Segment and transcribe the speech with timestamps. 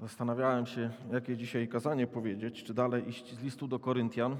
[0.00, 4.36] Zastanawiałem się, jakie dzisiaj kazanie powiedzieć, czy dalej iść z listu do Koryntian.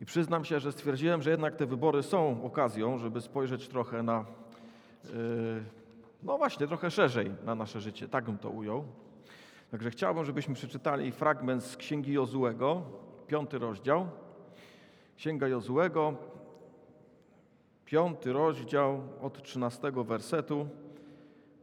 [0.00, 4.24] I przyznam się, że stwierdziłem, że jednak te wybory są okazją, żeby spojrzeć trochę na,
[5.04, 5.10] yy,
[6.22, 8.08] no właśnie, trochę szerzej na nasze życie.
[8.08, 8.84] Tak bym to ujął.
[9.70, 12.82] Także chciałbym, żebyśmy przeczytali fragment z Księgi Jozułego,
[13.26, 14.08] piąty rozdział.
[15.16, 16.14] Księga Jozułego,
[17.84, 20.68] piąty rozdział od 13 wersetu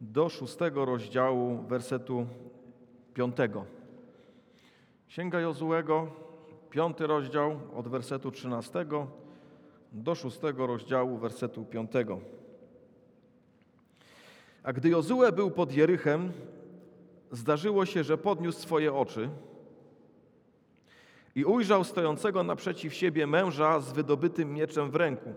[0.01, 2.27] do szóstego rozdziału wersetu
[3.13, 3.65] piątego.
[5.07, 6.07] Księga Jozułego,
[6.69, 8.85] piąty rozdział od wersetu 13
[9.91, 12.19] do szóstego rozdziału wersetu piątego.
[14.63, 16.31] A gdy Jozue był pod Jerychem,
[17.31, 19.29] zdarzyło się, że podniósł swoje oczy
[21.35, 25.33] i ujrzał stojącego naprzeciw siebie męża z wydobytym mieczem w ręku.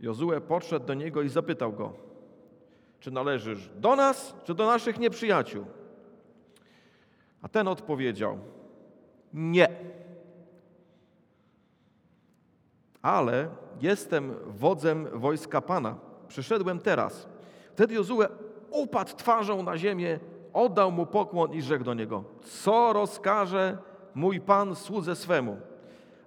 [0.00, 1.92] Jozue podszedł do niego i zapytał go,
[3.00, 5.64] czy należysz do nas, czy do naszych nieprzyjaciół?
[7.44, 8.38] A ten odpowiedział,
[9.34, 9.68] nie.
[13.02, 13.48] Ale
[13.80, 15.96] jestem wodzem wojska Pana.
[16.28, 17.28] Przyszedłem teraz.
[17.72, 18.22] Wtedy Jozue
[18.70, 20.18] upadł twarzą na ziemię,
[20.52, 23.78] oddał mu pokłon i rzekł do niego, co rozkaże
[24.14, 25.56] mój Pan słudze swemu?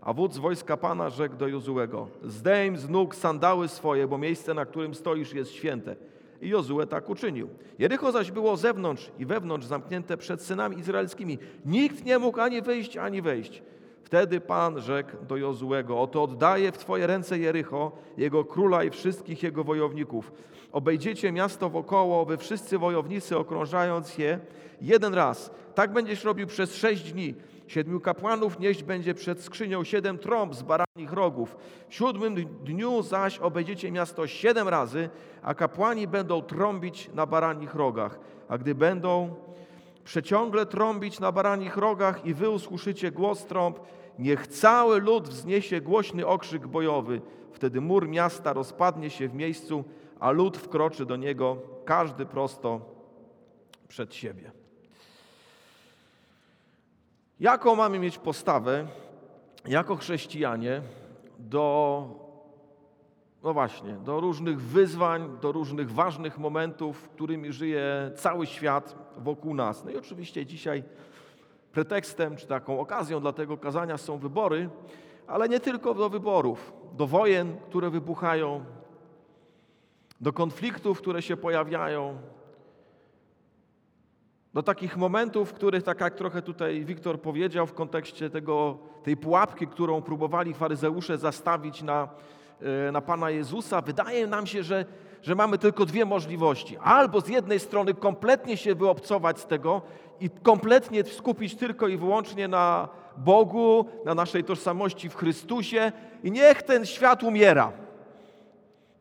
[0.02, 4.66] A wódz wojska Pana rzekł do Jozuego, zdejm z nóg sandały swoje, bo miejsce, na
[4.66, 5.96] którym stoisz jest święte.
[6.42, 7.50] I Jozue tak uczynił.
[7.80, 11.38] Jericho zaś było zewnątrz i wewnątrz zamknięte przed synami izraelskimi.
[11.66, 13.64] Nikt nie mógł ani wyjść, ani wejść.
[14.04, 19.44] Wtedy Pan rzekł do Jozuego, oto oddaję w Twoje ręce Jericho, jego króla i wszystkich
[19.44, 20.32] jego wojowników.
[20.72, 24.40] Obejdziecie miasto wokoło, wy wszyscy wojownicy okrążając je
[24.82, 25.52] jeden raz.
[25.76, 27.34] Tak będziesz robił przez sześć dni.
[27.68, 31.58] Siedmiu kapłanów nieść będzie przed skrzynią siedem trąb z baranich rogów.
[31.88, 35.10] W siódmym dniu zaś obejdziecie miasto siedem razy,
[35.42, 38.20] a kapłani będą trąbić na baranich rogach.
[38.50, 39.36] A gdy będą
[40.04, 43.80] przeciągle trąbić na baranich rogach i wy usłyszycie głos trąb,
[44.20, 47.22] niech cały lud wzniesie głośny okrzyk bojowy.
[47.52, 49.84] Wtedy mur miasta rozpadnie się w miejscu,
[50.20, 52.82] a lud wkroczy do niego, każdy prosto
[53.88, 54.52] przed siebie.
[57.40, 58.88] Jaką mamy mieć postawę
[59.68, 60.82] jako chrześcijanie
[61.40, 62.08] do,
[63.44, 69.86] no właśnie, do różnych wyzwań, do różnych ważnych momentów, którymi żyje cały świat wokół nas.
[69.86, 70.84] No i oczywiście dzisiaj
[71.72, 74.70] pretekstem czy taką okazją dla tego kazania są wybory,
[75.28, 78.66] ale nie tylko do wyborów, do wojen, które wybuchają,
[80.22, 82.18] do konfliktów, które się pojawiają,
[84.58, 89.18] do takich momentów, w których, tak jak trochę tutaj Wiktor powiedział w kontekście tego, tej
[89.18, 92.08] pułapki, którą próbowali faryzeusze zastawić na,
[92.88, 94.86] e, na Pana Jezusa, wydaje nam się, że,
[95.22, 96.78] że mamy tylko dwie możliwości.
[96.78, 99.82] Albo z jednej strony kompletnie się wyobcować z tego
[100.20, 105.92] i kompletnie skupić tylko i wyłącznie na Bogu, na naszej tożsamości w Chrystusie
[106.24, 107.87] i niech ten świat umiera.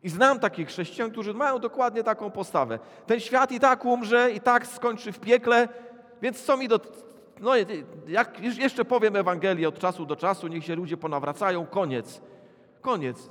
[0.07, 2.79] I znam takich chrześcijan, którzy mają dokładnie taką postawę.
[3.05, 5.67] Ten świat i tak umrze, i tak skończy w piekle,
[6.21, 6.79] więc co mi do.
[7.39, 7.51] No,
[8.07, 12.21] jak jeszcze powiem Ewangelię od czasu do czasu, niech się ludzie ponawracają, koniec.
[12.81, 13.29] Koniec.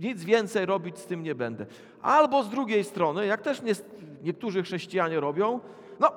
[0.00, 1.66] Nic więcej robić z tym nie będę.
[2.02, 3.72] Albo z drugiej strony, jak też nie,
[4.22, 5.60] niektórzy chrześcijanie robią,
[6.00, 6.12] no,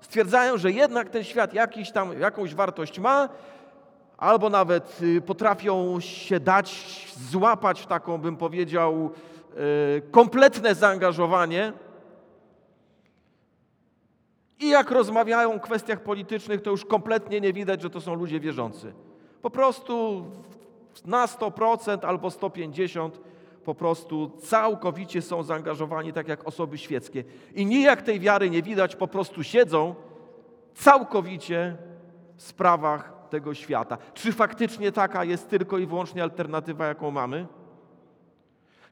[0.00, 3.28] stwierdzają, że jednak ten świat jakiś tam, jakąś wartość ma,
[4.24, 9.10] albo nawet y, potrafią się dać, złapać w taką, bym powiedział,
[9.98, 11.72] y, kompletne zaangażowanie.
[14.60, 18.40] I jak rozmawiają o kwestiach politycznych, to już kompletnie nie widać, że to są ludzie
[18.40, 18.92] wierzący.
[19.42, 20.24] Po prostu
[21.04, 23.10] na 100% albo 150%
[23.64, 27.24] po prostu całkowicie są zaangażowani, tak jak osoby świeckie.
[27.54, 29.94] I nijak tej wiary nie widać, po prostu siedzą
[30.74, 31.76] całkowicie
[32.36, 33.98] w sprawach tego świata.
[34.14, 37.46] Czy faktycznie taka jest tylko i wyłącznie alternatywa, jaką mamy?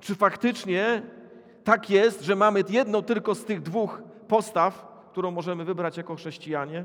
[0.01, 1.03] Czy faktycznie
[1.65, 6.85] tak jest, że mamy jedną tylko z tych dwóch postaw, którą możemy wybrać jako chrześcijanie?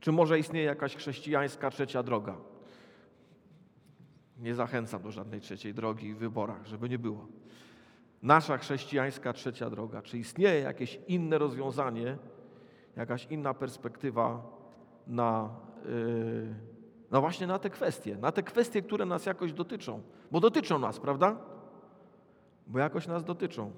[0.00, 2.36] Czy może istnieje jakaś chrześcijańska trzecia droga?
[4.38, 7.26] Nie zachęcam do żadnej trzeciej drogi w wyborach, żeby nie było.
[8.22, 10.02] Nasza chrześcijańska trzecia droga.
[10.02, 12.16] Czy istnieje jakieś inne rozwiązanie,
[12.96, 14.42] jakaś inna perspektywa
[15.08, 15.48] na,
[15.84, 16.54] yy,
[17.10, 21.00] no właśnie na te kwestie, na te kwestie, które nas jakoś dotyczą, bo dotyczą nas,
[21.00, 21.36] prawda?
[22.66, 23.70] Bo jakoś nas dotyczą.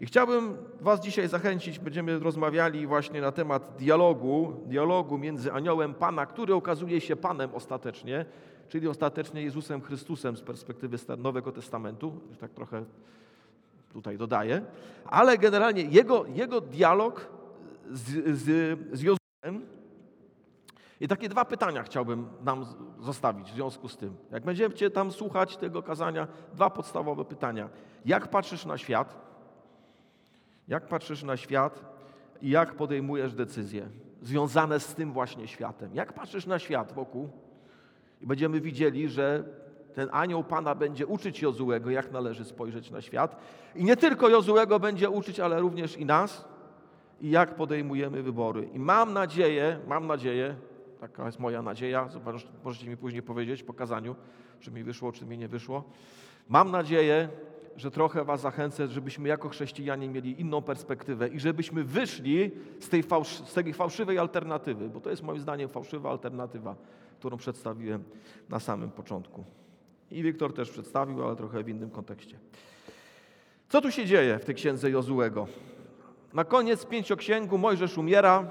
[0.00, 6.26] I chciałbym Was dzisiaj zachęcić, będziemy rozmawiali właśnie na temat dialogu, dialogu między aniołem Pana,
[6.26, 8.24] który okazuje się Panem ostatecznie,
[8.68, 12.84] czyli ostatecznie Jezusem Chrystusem z perspektywy Nowego Testamentu, tak trochę
[13.92, 14.62] tutaj dodaję,
[15.04, 17.28] ale generalnie jego, jego dialog
[17.90, 19.02] z, z, z
[21.00, 22.64] i takie dwa pytania chciałbym nam
[23.00, 24.16] zostawić w związku z tym.
[24.30, 27.68] Jak będziecie tam słuchać tego kazania, dwa podstawowe pytania.
[28.04, 29.28] Jak patrzysz na świat?
[30.68, 31.84] Jak patrzysz na świat
[32.42, 33.88] i jak podejmujesz decyzje
[34.22, 35.94] związane z tym właśnie światem?
[35.94, 37.28] Jak patrzysz na świat wokół?
[38.20, 39.44] I będziemy widzieli, że
[39.94, 43.36] ten anioł Pana będzie uczyć Jozułego, jak należy spojrzeć na świat.
[43.74, 46.44] I nie tylko Jozułego będzie uczyć, ale również i nas,
[47.20, 48.68] i jak podejmujemy wybory.
[48.74, 50.56] I mam nadzieję, mam nadzieję,
[51.00, 52.08] taka jest moja nadzieja,
[52.64, 54.16] możecie mi później powiedzieć po kazaniu,
[54.60, 55.84] czy mi wyszło, czy mi nie wyszło.
[56.48, 57.28] Mam nadzieję,
[57.76, 62.50] że trochę Was zachęcę, żebyśmy jako chrześcijanie mieli inną perspektywę i żebyśmy wyszli
[62.80, 66.76] z tej, fałsz, z tej fałszywej alternatywy, bo to jest moim zdaniem fałszywa alternatywa,
[67.18, 68.04] którą przedstawiłem
[68.48, 69.44] na samym początku.
[70.10, 72.38] I Wiktor też przedstawił, ale trochę w innym kontekście.
[73.68, 75.46] Co tu się dzieje w tej księdze Jozułego?
[76.32, 78.50] Na koniec pięcioksięgu Mojżesz umiera.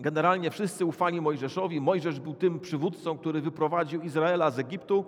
[0.00, 1.80] Generalnie wszyscy ufali Mojżeszowi.
[1.80, 5.04] Mojżesz był tym przywódcą, który wyprowadził Izraela z Egiptu.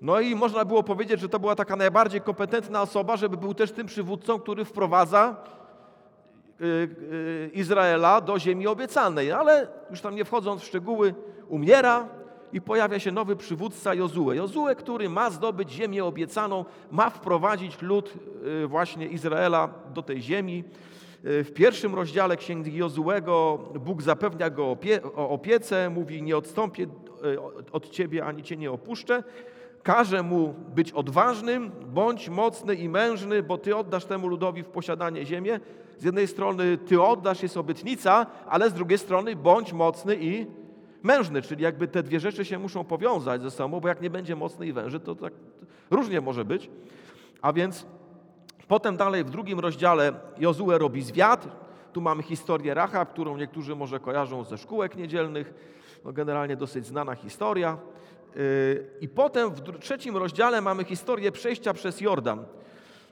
[0.00, 3.72] No i można było powiedzieć, że to była taka najbardziej kompetentna osoba, żeby był też
[3.72, 5.36] tym przywódcą, który wprowadza
[6.60, 9.32] y, y, Izraela do ziemi obiecanej.
[9.32, 11.14] Ale już tam nie wchodząc w szczegóły,
[11.48, 12.08] umiera
[12.52, 14.32] i pojawia się nowy przywódca Jozue.
[14.34, 18.14] Jozue, który ma zdobyć ziemię obiecaną, ma wprowadzić lud
[18.64, 20.64] y, właśnie Izraela do tej ziemi.
[21.28, 26.86] W pierwszym rozdziale Księgi Jozuego Bóg zapewnia go opie o opiece, mówi nie odstąpię
[27.72, 29.22] od Ciebie, ani Cię nie opuszczę
[29.86, 35.26] każe mu być odważnym, bądź mocny i mężny, bo ty oddasz temu ludowi w posiadanie
[35.26, 35.60] ziemię.
[35.98, 40.46] Z jednej strony ty oddasz, jest obietnica, ale z drugiej strony bądź mocny i
[41.02, 44.36] mężny, czyli jakby te dwie rzeczy się muszą powiązać ze sobą, bo jak nie będzie
[44.36, 45.32] mocny i węży, to tak
[45.90, 46.70] różnie może być.
[47.42, 47.86] A więc
[48.68, 51.48] potem dalej w drugim rozdziale Jozue robi zwiat.
[51.92, 55.54] Tu mamy historię Racha, którą niektórzy może kojarzą ze szkółek niedzielnych.
[56.04, 57.78] No generalnie dosyć znana historia.
[58.36, 62.44] Yy, I potem w trzecim rozdziale mamy historię przejścia przez Jordan.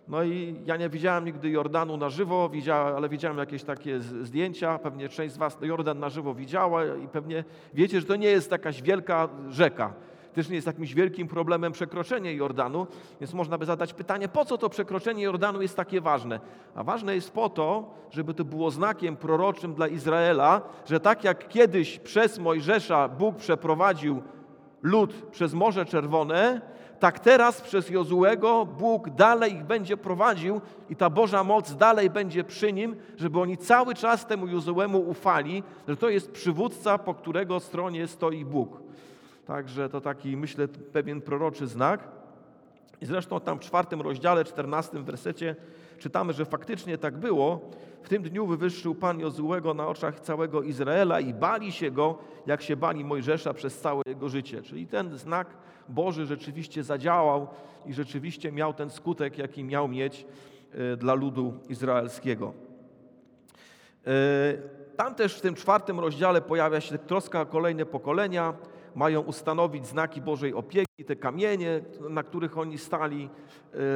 [0.08, 2.50] No i ja nie widziałem nigdy Jordanu na żywo,
[2.96, 4.78] ale widziałem jakieś takie zdjęcia.
[4.78, 8.50] Pewnie część z Was Jordan na żywo widziała i pewnie wiecie, że to nie jest
[8.50, 9.92] jakaś wielka rzeka.
[10.34, 12.86] Też nie jest jakimś wielkim problemem przekroczenie Jordanu,
[13.20, 16.40] więc można by zadać pytanie, po co to przekroczenie Jordanu jest takie ważne?
[16.75, 21.48] A ważne jest po to, żeby to było znakiem proroczym dla Izraela, że tak jak
[21.48, 24.22] kiedyś przez Mojżesza Bóg przeprowadził
[24.82, 26.60] lud przez Morze Czerwone,
[26.98, 30.60] tak teraz przez Jozułego Bóg dalej ich będzie prowadził
[30.90, 35.62] i ta Boża moc dalej będzie przy nim, żeby oni cały czas temu Jozułemu ufali,
[35.88, 38.84] że to jest przywódca, po którego stronie stoi Bóg.
[39.46, 42.08] Także to taki, myślę, pewien proroczy znak.
[43.00, 45.56] I zresztą tam w czwartym rozdziale, czternastym wersecie
[45.99, 47.70] czytamy, że faktycznie tak było.
[48.02, 52.62] W tym dniu wywyższył Pan Jozułego na oczach całego Izraela i bali się go, jak
[52.62, 54.62] się bali Mojżesza przez całe jego życie.
[54.62, 55.46] Czyli ten znak
[55.88, 57.49] Boży rzeczywiście zadziałał
[57.87, 60.26] i rzeczywiście miał ten skutek, jaki miał mieć
[60.73, 62.52] e, dla ludu izraelskiego.
[64.06, 64.12] E,
[64.96, 68.55] tam też w tym czwartym rozdziale pojawia się troska o kolejne pokolenia,
[68.94, 71.81] mają ustanowić znaki Bożej opieki, te kamienie,
[72.11, 73.31] na których oni stali.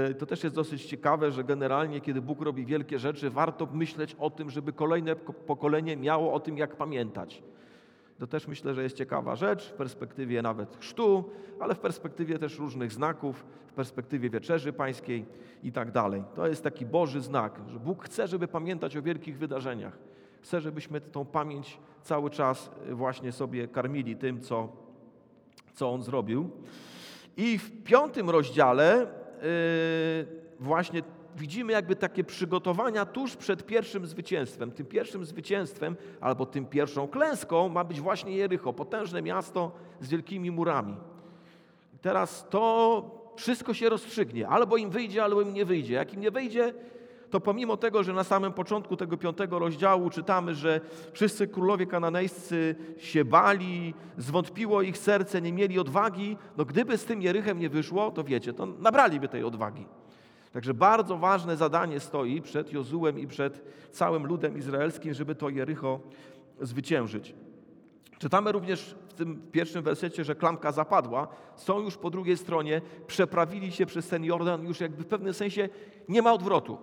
[0.09, 4.17] E, to też jest dosyć ciekawe, że generalnie, kiedy Bóg robi wielkie rzeczy, warto myśleć
[4.19, 7.43] o tym, żeby kolejne pokolenie miało o tym, jak pamiętać.
[8.19, 11.25] To też myślę, że jest ciekawa rzecz w perspektywie nawet chrztu,
[11.61, 15.27] ale w perspektywie też różnych znaków, w perspektywie wieczerzy pańskiej
[15.63, 16.23] i tak dalej.
[16.35, 19.99] To jest taki Boży znak, że Bóg chce, żeby pamiętać o wielkich wydarzeniach.
[20.41, 24.88] Chce, żebyśmy tą pamięć cały czas właśnie sobie karmili tym, co
[25.79, 26.51] co on zrobił.
[27.37, 29.07] I w piątym rozdziale
[29.43, 30.27] yy,
[30.61, 31.03] właśnie
[31.37, 34.71] widzimy jakby takie przygotowania tuż przed pierwszym zwycięstwem.
[34.73, 40.51] Tym pierwszym zwycięstwem albo tym pierwszą klęską ma być właśnie Jericho, potężne miasto z wielkimi
[40.51, 40.97] murami.
[42.03, 44.49] Teraz to wszystko się rozstrzygnie.
[44.49, 45.95] Albo im wyjdzie, albo im nie wyjdzie.
[45.95, 46.75] Jak im nie wyjdzie,
[47.31, 50.81] to pomimo tego, że na samym początku tego piątego rozdziału czytamy, że
[51.13, 57.23] wszyscy królowie kananejscy się bali, zwątpiło ich serce, nie mieli odwagi, no gdyby z tym
[57.23, 59.87] Jerychem nie wyszło, to wiecie, to nabraliby tej odwagi.
[60.53, 66.01] Także bardzo ważne zadanie stoi przed Jozułem i przed całym ludem izraelskim, żeby to Jericho
[66.61, 67.35] zwyciężyć.
[68.19, 73.73] Czytamy również w tym pierwszym wersecie, że klamka zapadła, są już po drugiej stronie, przeprawili
[73.73, 75.69] się przez ten Jordan, już jakby w pewnym sensie
[76.09, 76.79] nie ma odwrotu.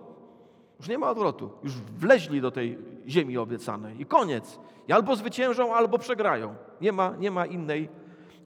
[0.78, 1.50] Już nie ma odwrotu.
[1.62, 2.78] Już wleźli do tej
[3.08, 4.58] ziemi obiecanej i koniec.
[4.88, 6.54] I albo zwyciężą, albo przegrają.
[6.80, 7.88] Nie ma, nie ma innej,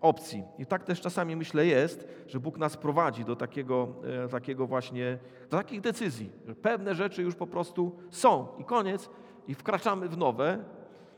[0.01, 0.43] opcji.
[0.59, 3.89] I tak też czasami myślę jest, że Bóg nas prowadzi do takiego,
[4.25, 5.19] e, takiego właśnie,
[5.51, 9.11] do takich decyzji, że pewne rzeczy już po prostu są i koniec
[9.49, 10.65] i wkraczamy w nowe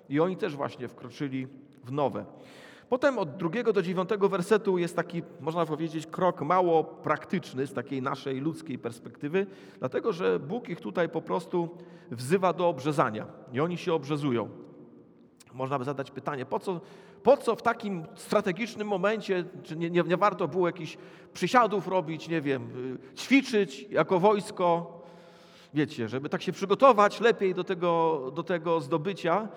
[0.08, 1.46] i oni też właśnie wkroczyli
[1.84, 2.24] w nowe.
[2.92, 8.02] Potem od drugiego do dziewiątego wersetu jest taki, można powiedzieć, krok mało praktyczny z takiej
[8.02, 9.46] naszej ludzkiej perspektywy,
[9.78, 11.68] dlatego że Bóg ich tutaj po prostu
[12.10, 14.48] wzywa do obrzezania i oni się obrzezują.
[15.54, 16.80] Można by zadać pytanie, po co,
[17.22, 20.96] po co w takim strategicznym momencie, czy nie, nie, nie warto było jakichś
[21.32, 22.68] przysiadów robić, nie wiem,
[23.12, 25.00] y, ćwiczyć jako wojsko,
[25.74, 29.48] wiecie, żeby tak się przygotować lepiej do tego, do tego zdobycia.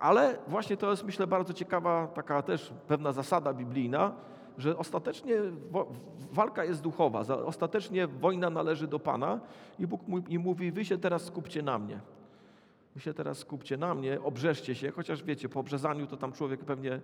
[0.00, 4.12] Ale właśnie to jest, myślę, bardzo ciekawa, taka też pewna zasada biblijna,
[4.58, 5.36] że ostatecznie
[6.32, 9.40] walka jest duchowa, ostatecznie wojna należy do Pana
[9.78, 10.00] i Bóg
[10.38, 12.00] mówi, wy się teraz skupcie na mnie.
[12.94, 16.64] Wy się teraz skupcie na mnie, obrzeżcie się, chociaż wiecie, po obrzezaniu to tam człowiek
[16.64, 17.00] pewnie y,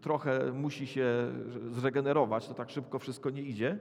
[0.00, 1.32] trochę musi się
[1.70, 3.78] zregenerować, to tak szybko wszystko nie idzie.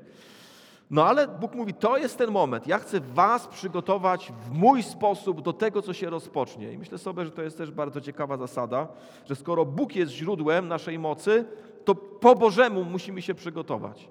[0.90, 2.68] No ale Bóg mówi, to jest ten moment.
[2.68, 6.74] Ja chcę was przygotować w mój sposób do tego, co się rozpocznie.
[6.74, 8.88] I myślę sobie, że to jest też bardzo ciekawa zasada,
[9.26, 11.46] że skoro Bóg jest źródłem naszej mocy,
[11.86, 14.10] to po Bożemu musimy się przygotować.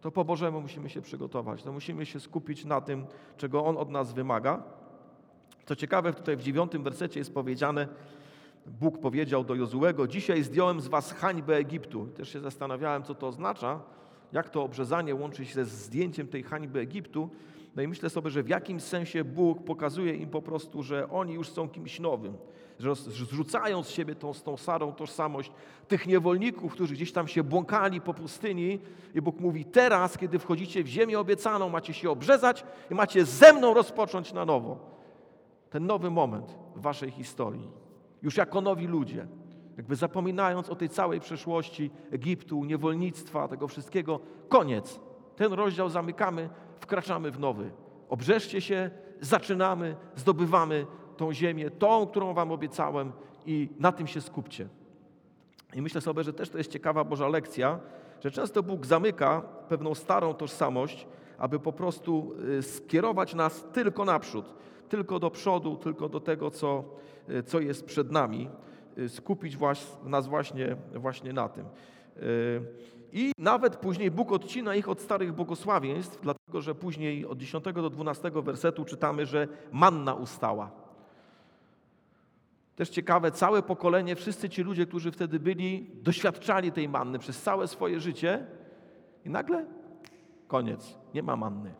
[0.00, 1.62] To po Bożemu musimy się przygotować.
[1.62, 4.62] To musimy się skupić na tym, czego On od nas wymaga.
[5.66, 7.88] Co ciekawe, tutaj w dziewiątym wersecie jest powiedziane,
[8.66, 12.06] Bóg powiedział do Jozułego, dzisiaj zdjąłem z was hańbę Egiptu.
[12.06, 13.80] Też się zastanawiałem, co to oznacza,
[14.32, 17.30] jak to obrzezanie łączy się ze zdjęciem tej hańby Egiptu.
[17.76, 21.34] No i myślę sobie, że w jakimś sensie Bóg pokazuje im po prostu, że oni
[21.34, 22.36] już są kimś nowym,
[22.78, 25.52] że zrzucają z siebie tą, tą starą tożsamość
[25.88, 28.78] tych niewolników, którzy gdzieś tam się błąkali po pustyni
[29.14, 33.52] i Bóg mówi, teraz, kiedy wchodzicie w ziemię obiecaną, macie się obrzezać i macie ze
[33.52, 34.78] mną rozpocząć na nowo.
[35.70, 37.68] Ten nowy moment w waszej historii.
[38.22, 39.26] Już jako nowi ludzie
[39.78, 44.20] jakby zapominając o tej całej przeszłości Egiptu, niewolnictwa, tego wszystkiego.
[44.48, 45.00] Koniec.
[45.36, 46.48] Ten rozdział zamykamy,
[46.80, 47.70] wkraczamy w nowy.
[48.08, 53.12] Obrzeżcie się, zaczynamy, zdobywamy tą ziemię, tą, którą wam obiecałem
[53.46, 54.68] i na tym się skupcie.
[55.74, 57.80] I myślę sobie, że też to jest ciekawa Boża lekcja,
[58.20, 61.06] że często Bóg zamyka pewną starą tożsamość,
[61.38, 64.54] aby po prostu y, skierować nas tylko naprzód,
[64.88, 66.84] tylko do przodu, tylko do tego, co,
[67.30, 68.50] y, co jest przed nami.
[68.98, 69.56] Y, skupić
[70.04, 71.66] nas właśnie, właśnie na tym.
[72.16, 72.60] Y,
[73.12, 77.90] I nawet później Bóg odcina ich od starych błogosławieństw, dlatego że później od 10 do
[77.90, 80.70] 12 wersetu czytamy, że manna ustała.
[82.76, 87.68] Też ciekawe, całe pokolenie, wszyscy ci ludzie, którzy wtedy byli, doświadczali tej manny przez całe
[87.68, 88.46] swoje życie
[89.24, 89.66] i nagle
[90.48, 91.74] koniec, nie ma manny.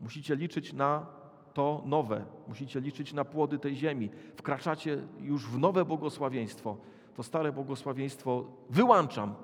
[0.00, 1.06] Musicie liczyć na
[1.54, 2.24] to nowe.
[2.48, 4.10] Musicie liczyć na płody tej ziemi.
[4.36, 6.76] Wkraczacie już w nowe błogosławieństwo.
[7.14, 9.34] To stare błogosławieństwo wyłączam,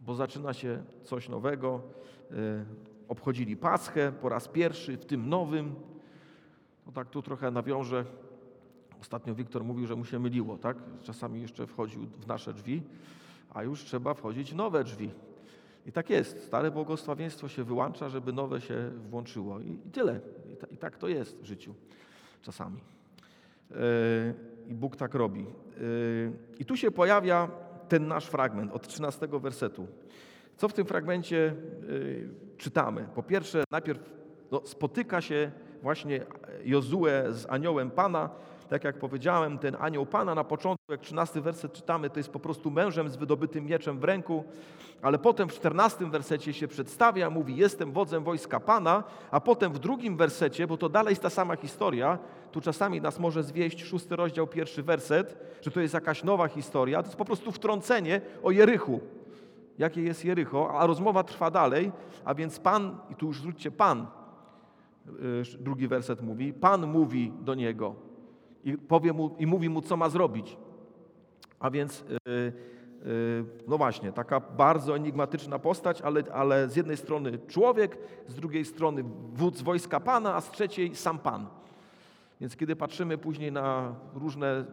[0.00, 1.80] bo zaczyna się coś nowego.
[2.30, 2.34] E,
[3.08, 5.74] obchodzili Paschę po raz pierwszy w tym nowym.
[6.86, 8.04] No tak tu trochę nawiążę.
[9.00, 10.76] Ostatnio Wiktor mówił, że mu się myliło, tak?
[11.02, 12.82] Czasami jeszcze wchodził w nasze drzwi,
[13.54, 15.10] a już trzeba wchodzić w nowe drzwi.
[15.88, 16.44] I tak jest.
[16.44, 19.60] Stare błogosławieństwo się wyłącza, żeby nowe się włączyło.
[19.60, 20.20] I, tyle.
[20.52, 21.74] I, ta, I, tak to jest w życiu
[22.42, 22.80] czasami.
[23.70, 23.76] Yy,
[24.68, 25.40] I Bóg tak robi.
[25.80, 27.50] Yy, I tu się pojawia
[27.88, 29.86] ten nasz fragment od 13 wersetu.
[30.56, 31.54] Co w tym fragmencie
[31.88, 33.08] yy, czytamy?
[33.14, 34.00] Po pierwsze, najpierw
[34.50, 35.50] no, spotyka się
[35.82, 36.26] właśnie
[36.64, 38.30] Jozue z aniołem Pana,
[38.68, 42.38] tak jak powiedziałem, ten anioł Pana na początku, jak 13 werset czytamy, to jest po
[42.38, 44.44] prostu mężem z wydobytym mieczem w ręku,
[45.02, 49.78] ale potem w 14 wersecie się przedstawia, mówi, jestem wodzem wojska Pana, a potem w
[49.78, 52.18] drugim wersecie, bo to dalej jest ta sama historia,
[52.52, 57.02] tu czasami nas może zwieść szósty rozdział, pierwszy werset, że to jest jakaś nowa historia,
[57.02, 59.00] to jest po prostu wtrącenie o Jerychu.
[59.78, 61.92] Jakie jest Jericho, a rozmowa trwa dalej,
[62.24, 64.06] a więc Pan, i tu już zwróćcie Pan,
[65.08, 68.07] y, drugi werset mówi, Pan mówi do niego,
[68.64, 70.56] i, powie mu, i mówi mu, co ma zrobić.
[71.60, 72.52] A więc, yy,
[73.04, 78.64] yy, no właśnie, taka bardzo enigmatyczna postać, ale, ale z jednej strony człowiek, z drugiej
[78.64, 81.46] strony wódz wojska Pana, a z trzeciej sam Pan.
[82.40, 84.64] Więc kiedy patrzymy później na różne,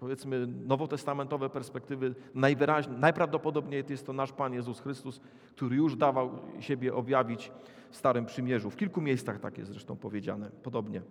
[0.00, 5.20] powiedzmy, nowotestamentowe perspektywy, najwyraźniej, najprawdopodobniej jest to nasz Pan Jezus Chrystus,
[5.56, 6.30] który już dawał
[6.60, 7.52] siebie objawić
[7.90, 8.70] w Starym Przymierzu.
[8.70, 11.02] W kilku miejscach tak jest zresztą powiedziane, podobnie.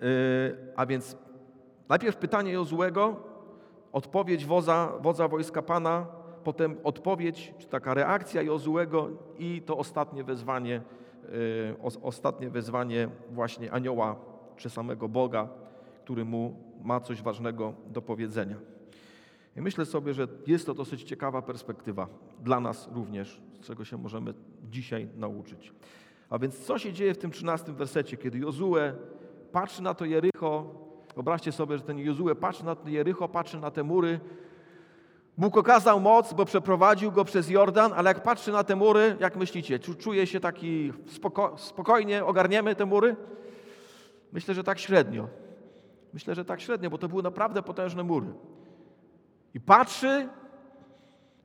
[0.00, 0.06] Yy,
[0.76, 1.16] a więc
[1.88, 3.16] najpierw pytanie Jozłego,
[3.92, 6.06] odpowiedź wodza, wodza wojska Pana,
[6.44, 10.82] potem odpowiedź, czy taka reakcja Jozłego i to ostatnie wezwanie,
[11.82, 14.16] yy, ostatnie wezwanie właśnie anioła
[14.56, 15.48] czy samego Boga,
[16.04, 18.56] który mu ma coś ważnego do powiedzenia.
[19.56, 22.08] I myślę sobie, że jest to dosyć ciekawa perspektywa
[22.42, 24.34] dla nas również, z czego się możemy
[24.70, 25.72] dzisiaj nauczyć.
[26.30, 28.76] A więc co się dzieje w tym 13 wersecie, kiedy Jozue
[29.52, 30.64] patrzy na to Jericho,
[31.14, 34.20] wyobraźcie sobie, że ten Jozue patrzy na to Jericho, patrzy na te mury,
[35.38, 39.36] Bóg okazał moc, bo przeprowadził go przez Jordan, ale jak patrzy na te mury, jak
[39.36, 43.16] myślicie, czuje się taki spoko spokojnie, ogarniemy te mury?
[44.32, 45.28] Myślę, że tak średnio.
[46.12, 48.26] Myślę, że tak średnio, bo to były naprawdę potężne mury.
[49.54, 50.28] I patrzy,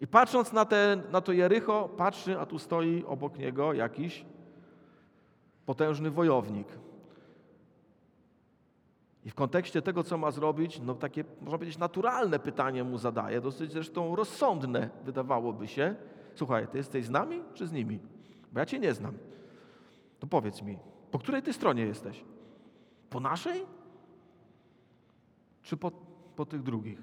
[0.01, 4.25] i patrząc na, te, na to Jericho, patrzy, a tu stoi obok niego jakiś
[5.65, 6.67] potężny wojownik.
[9.25, 13.41] I w kontekście tego, co ma zrobić, no takie, można powiedzieć, naturalne pytanie mu zadaje,
[13.41, 15.95] dosyć zresztą rozsądne, wydawałoby się.
[16.35, 17.99] Słuchaj, ty jesteś z nami czy z nimi?
[18.53, 19.17] Bo ja cię nie znam.
[20.19, 20.77] To powiedz mi,
[21.11, 22.23] po której ty stronie jesteś?
[23.09, 23.65] Po naszej?
[25.61, 25.91] Czy po,
[26.35, 27.01] po tych drugich?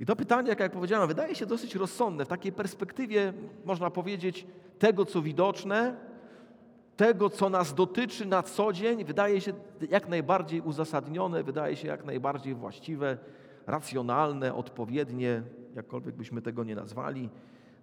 [0.00, 3.32] I to pytanie, jak, jak powiedziałem, wydaje się dosyć rozsądne w takiej perspektywie,
[3.64, 4.46] można powiedzieć,
[4.78, 5.96] tego, co widoczne,
[6.96, 9.52] tego, co nas dotyczy na co dzień, wydaje się
[9.90, 13.18] jak najbardziej uzasadnione, wydaje się jak najbardziej właściwe,
[13.66, 15.42] racjonalne, odpowiednie,
[15.74, 17.28] jakkolwiek byśmy tego nie nazwali.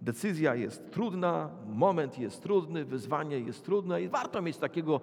[0.02, 5.02] Decyzja jest trudna, moment jest trudny, wyzwanie jest trudne i warto mieć takiego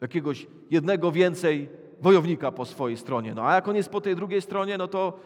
[0.00, 1.68] jakiegoś jednego więcej
[2.00, 3.34] wojownika po swojej stronie.
[3.34, 5.18] No a jak on jest po tej drugiej stronie, no to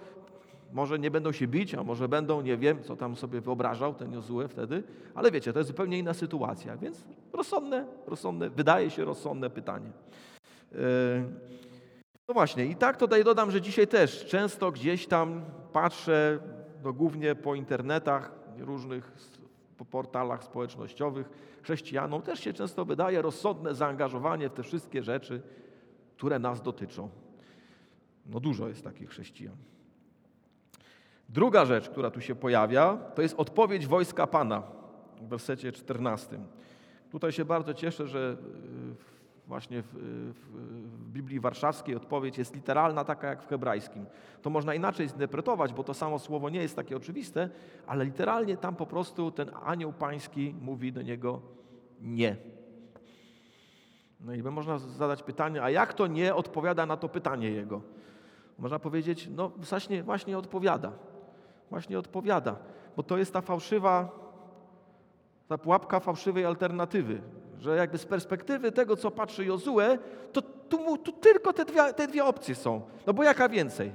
[0.72, 4.12] może nie będą się bić, a może będą, nie wiem, co tam sobie wyobrażał ten
[4.12, 4.82] Jozue wtedy,
[5.14, 9.90] ale wiecie, to jest zupełnie inna sytuacja, więc rozsądne, rozsądne, wydaje się rozsądne pytanie.
[10.72, 10.78] Yy,
[12.28, 16.38] no właśnie, i tak tutaj dodam, że dzisiaj też często gdzieś tam patrzę,
[16.84, 19.12] no głównie po internetach, różnych
[19.76, 21.30] po portalach społecznościowych,
[21.62, 25.42] chrześcijanom też się często wydaje rozsądne zaangażowanie w te wszystkie rzeczy,
[26.16, 27.08] które nas dotyczą.
[28.26, 29.56] No dużo jest takich chrześcijan.
[31.30, 34.62] Druga rzecz, która tu się pojawia, to jest odpowiedź wojska Pana
[35.20, 36.38] w wersecie 14.
[37.10, 38.36] Tutaj się bardzo cieszę, że
[38.98, 44.06] y, właśnie w, w, w, Biblii Warszawskiej odpowiedź jest literalna, taka jak w hebrajskim.
[44.42, 47.48] To można inaczej zinterpretować, bo to samo słowo nie jest takie oczywiste,
[47.86, 51.40] ale literalnie tam po prostu ten anioł pański mówi do niego
[52.00, 52.36] nie.
[54.20, 57.82] No i można zadać pytanie, a jak to nie odpowiada na to pytanie jego?
[58.58, 60.92] Można powiedzieć, no właśnie, właśnie odpowiada
[61.70, 62.56] właśnie odpowiada,
[62.96, 64.08] bo to jest ta fałszywa,
[65.48, 67.22] ta pułapka fałszywej alternatywy,
[67.58, 69.98] że jakby z perspektywy tego, co patrzy Jozue,
[70.32, 72.82] to tu, tu tylko te dwie, te dwie opcje są.
[73.06, 73.92] No bo jaka więcej?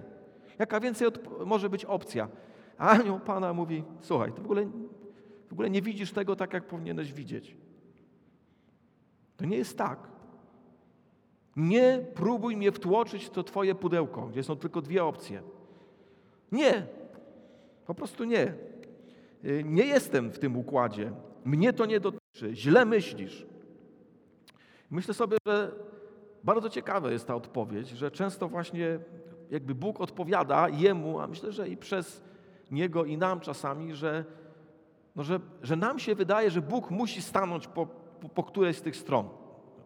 [0.59, 1.07] Jaka więcej
[1.45, 2.27] może być opcja?
[2.77, 4.65] A anioł Pana mówi, słuchaj, ty w ogóle,
[5.49, 7.57] w ogóle nie widzisz tego tak, jak powinieneś widzieć.
[9.38, 9.99] To nie jest tak.
[11.55, 15.41] Nie próbuj mnie wtłoczyć w to twoje pudełko, gdzie są tylko dwie opcje.
[16.51, 16.88] Nie,
[17.85, 18.53] po prostu nie.
[19.45, 21.11] Y, nie jestem w tym układzie.
[21.45, 22.55] Mnie to nie dotyczy.
[22.55, 23.45] Źle myślisz.
[24.91, 25.71] Myślę sobie, że
[26.43, 28.99] bardzo ciekawa jest ta odpowiedź, że często właśnie
[29.51, 32.21] jakby Bóg odpowiada jemu, a myślę, że i przez
[32.71, 34.25] niego i nam czasami, że,
[35.15, 37.85] no że, że nam się wydaje, że Bóg musi stanąć po,
[38.21, 39.29] po, po którejś z tych stron.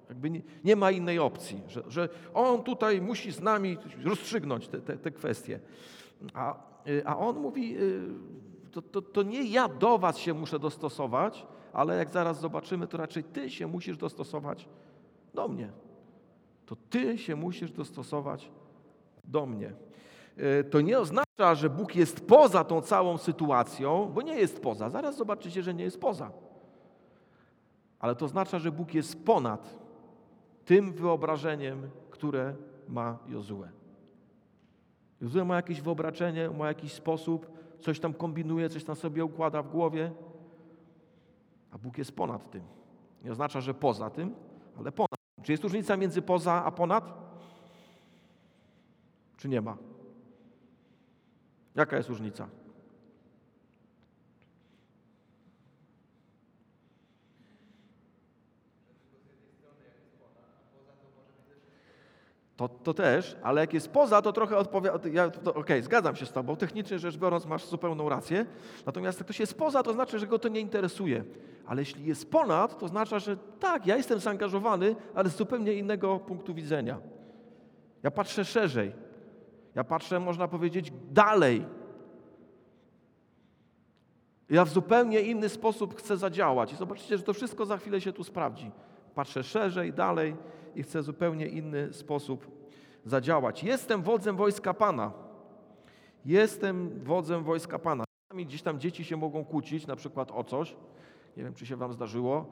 [0.10, 4.82] Jakby nie, nie, ma innej opcji, że, że On tutaj musi z nami rozstrzygnąć te,
[4.82, 5.60] te, te kwestie.
[6.34, 6.69] A,
[7.06, 8.10] a on mówi, y,
[8.72, 12.98] to, to, to nie ja do was się muszę dostosować, ale jak zaraz zobaczymy, to
[12.98, 14.70] raczej ty się musisz dostosować
[15.34, 15.70] do mnie.
[16.66, 18.52] To ty się musisz dostosować
[19.24, 19.74] do mnie.
[20.38, 24.90] Y, to nie oznacza, że Bóg jest poza tą całą sytuacją, bo nie jest poza.
[24.90, 26.32] Zaraz zobaczycie, że nie jest poza.
[28.00, 29.78] Ale to oznacza, że Bóg jest ponad
[30.66, 32.56] tym wyobrażeniem, które
[32.88, 33.79] ma Jozue.
[35.22, 39.70] Jozue ma jakieś wyobrażenie, ma jakiś sposób, coś tam kombinuje, coś tam sobie układa w
[39.70, 40.12] głowie,
[41.72, 42.64] a Bóg jest ponad tym.
[43.24, 44.36] Nie oznacza, że poza tym,
[44.80, 45.20] ale ponad.
[45.44, 47.14] Czy jest różnica między poza a ponad?
[49.38, 49.78] Czy nie ma?
[51.76, 52.48] Jaka jest różnica?
[62.60, 65.10] To, to też, ale jak jest poza, to trochę odpowiada.
[65.10, 66.56] Ja, Okej, okay, zgadzam się z Tobą.
[66.56, 68.46] Technicznie rzecz biorąc, masz zupełną rację.
[68.86, 71.24] Natomiast jak ktoś jest poza, to znaczy, że go to nie interesuje.
[71.66, 76.20] Ale jeśli jest ponad, to znaczy, że tak, ja jestem zaangażowany, ale z zupełnie innego
[76.20, 77.00] punktu widzenia.
[78.04, 78.92] Ja patrzę szerzej.
[79.76, 81.66] Ja patrzę, można powiedzieć, dalej.
[84.50, 86.74] Ja w zupełnie inny sposób chcę zadziałać.
[86.74, 88.72] I zobaczycie, że to wszystko za chwilę się tu sprawdzi.
[89.20, 90.36] Patrzę szerzej, dalej
[90.76, 92.48] i chcę zupełnie inny sposób
[93.06, 93.64] zadziałać.
[93.64, 95.12] Jestem wodzem wojska Pana.
[96.26, 98.04] Jestem wodzem wojska Pana.
[98.36, 100.76] Gdzieś tam dzieci się mogą kłócić, na przykład o coś.
[101.38, 102.46] Nie wiem, czy się wam zdarzyło.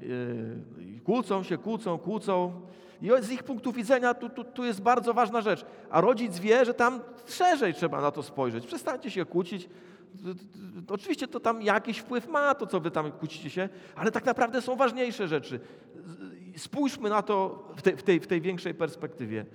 [0.00, 2.60] Yy, kłócą się, kłócą, kłócą.
[3.02, 5.66] I z ich punktu widzenia tu, tu, tu jest bardzo ważna rzecz.
[5.90, 8.66] A rodzic wie, że tam szerzej trzeba na to spojrzeć.
[8.66, 9.68] Przestańcie się kłócić.
[10.88, 14.62] Oczywiście to tam jakiś wpływ ma, to co wy tam kłócicie się, ale tak naprawdę
[14.62, 15.60] są ważniejsze rzeczy.
[16.56, 19.46] Spójrzmy na to w, te, w, tej, w tej większej perspektywie.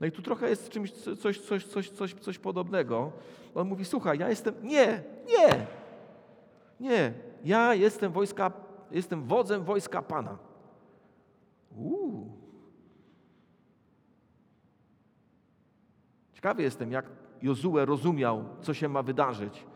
[0.00, 3.12] No i tu trochę jest czymś, coś, coś, coś, coś, coś podobnego.
[3.54, 5.66] On mówi, słuchaj, ja jestem, nie, nie,
[6.80, 8.52] nie, ja jestem wojska,
[8.90, 10.38] jestem wodzem wojska Pana.
[11.76, 12.38] Uuu.
[16.32, 17.06] Ciekawy jestem, jak
[17.42, 19.66] Jozue rozumiał, co się ma wydarzyć.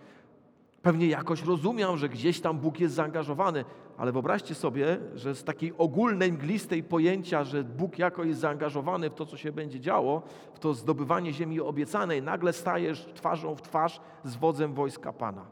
[0.83, 3.65] Pewnie jakoś rozumiał, że gdzieś tam Bóg jest zaangażowany,
[3.97, 9.15] ale wyobraźcie sobie, że z takiej ogólnej, mglistej pojęcia, że Bóg jako jest zaangażowany w
[9.15, 10.23] to, co się będzie działo,
[10.55, 15.47] w to zdobywanie ziemi obiecanej, nagle stajesz twarzą w twarz z wodzem wojska Pana.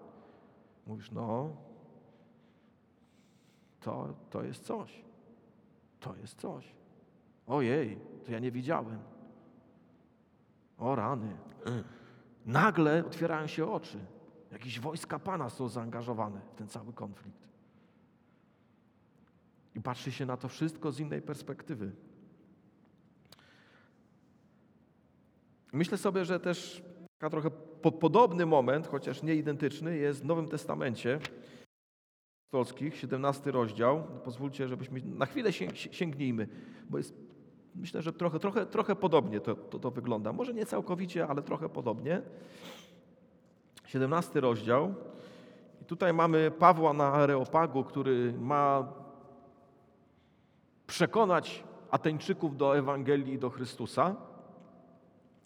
[0.86, 1.50] Mówisz, no,
[3.80, 5.04] to, to jest coś.
[6.00, 6.72] To jest coś.
[7.46, 8.98] Ojej, to ja nie widziałem.
[10.78, 11.36] O rany.
[12.46, 13.98] Nagle otwierają się oczy.
[14.50, 17.48] Jakieś wojska Pana są zaangażowane w ten cały konflikt.
[19.74, 21.92] I patrzy się na to wszystko z innej perspektywy.
[25.72, 26.82] Myślę sobie, że też
[27.18, 27.50] taka trochę
[28.00, 31.20] podobny moment, chociaż nie identyczny, jest w Nowym Testamencie
[32.50, 34.02] apostolskich, 17 rozdział.
[34.24, 36.48] Pozwólcie, żebyśmy na chwilę sięgnijmy,
[36.88, 37.14] bo jest,
[37.74, 40.32] myślę, że trochę, trochę, trochę podobnie to, to, to wygląda.
[40.32, 42.22] Może nie całkowicie, ale trochę podobnie.
[43.90, 44.94] 17 rozdział.
[45.82, 48.88] I tutaj mamy Pawła na Areopagu, który ma
[50.86, 54.16] przekonać Ateńczyków do Ewangelii i do Chrystusa.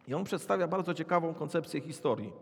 [0.08, 2.32] I on przedstawia bardzo ciekawą koncepcję historii.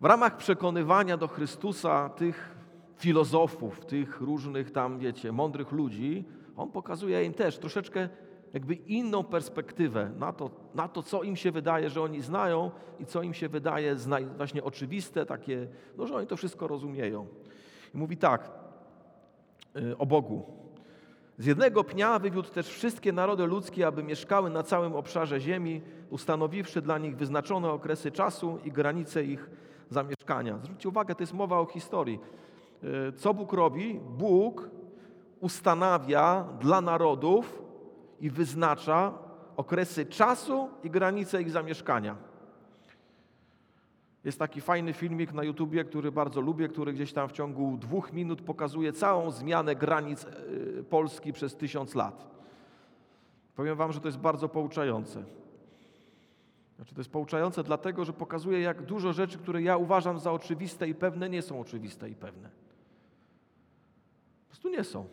[0.00, 2.56] W ramach przekonywania do Chrystusa tych
[2.96, 6.24] filozofów, tych różnych tam, wiecie, mądrych ludzi,
[6.56, 8.08] on pokazuje im też troszeczkę
[8.54, 13.06] jakby inną perspektywę na to, na to, co im się wydaje, że oni znają i
[13.06, 13.96] co im się wydaje
[14.36, 17.26] właśnie oczywiste, takie, no, że oni to wszystko rozumieją.
[17.94, 18.50] I mówi tak
[19.76, 20.58] y, o Bogu.
[21.38, 26.82] Z jednego pnia wywiódł też wszystkie narody ludzkie, aby mieszkały na całym obszarze ziemi, ustanowiwszy
[26.82, 29.50] dla nich wyznaczone okresy czasu i granice ich
[29.90, 30.58] zamieszkania.
[30.62, 32.20] Zwróćcie uwagę, to jest mowa o historii.
[33.08, 34.00] Y, co Bóg robi?
[34.18, 34.70] Bóg
[35.40, 37.67] ustanawia dla narodów
[38.20, 39.12] i wyznacza
[39.56, 42.16] okresy czasu i granice ich zamieszkania.
[44.24, 48.12] Jest taki fajny filmik na YouTubie, który bardzo lubię, który gdzieś tam w ciągu dwóch
[48.12, 50.28] minut pokazuje całą zmianę granic e,
[50.82, 52.26] Polski przez tysiąc lat.
[53.56, 55.24] Powiem Wam, że to jest bardzo pouczające.
[56.76, 60.88] Znaczy, to jest pouczające dlatego, że pokazuje, jak dużo rzeczy, które ja uważam za oczywiste
[60.88, 62.48] i pewne, nie są oczywiste i pewne.
[64.42, 65.06] Po prostu nie są.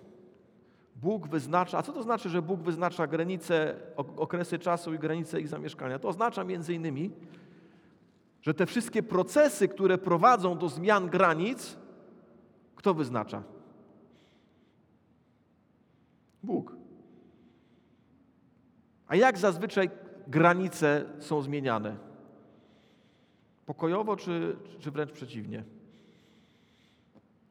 [0.96, 5.48] Bóg wyznacza, a co to znaczy, że Bóg wyznacza granice, okresy czasu i granice ich
[5.48, 6.00] zamieszkania?
[6.00, 7.12] To oznacza między innymi,
[8.42, 11.78] że te wszystkie procesy, które prowadzą do zmian granic,
[12.76, 13.44] kto wyznacza?
[16.44, 16.76] Bóg.
[19.08, 19.90] A jak zazwyczaj
[20.28, 21.98] granice są zmieniane?
[23.66, 25.64] Pokojowo czy, czy wręcz przeciwnie?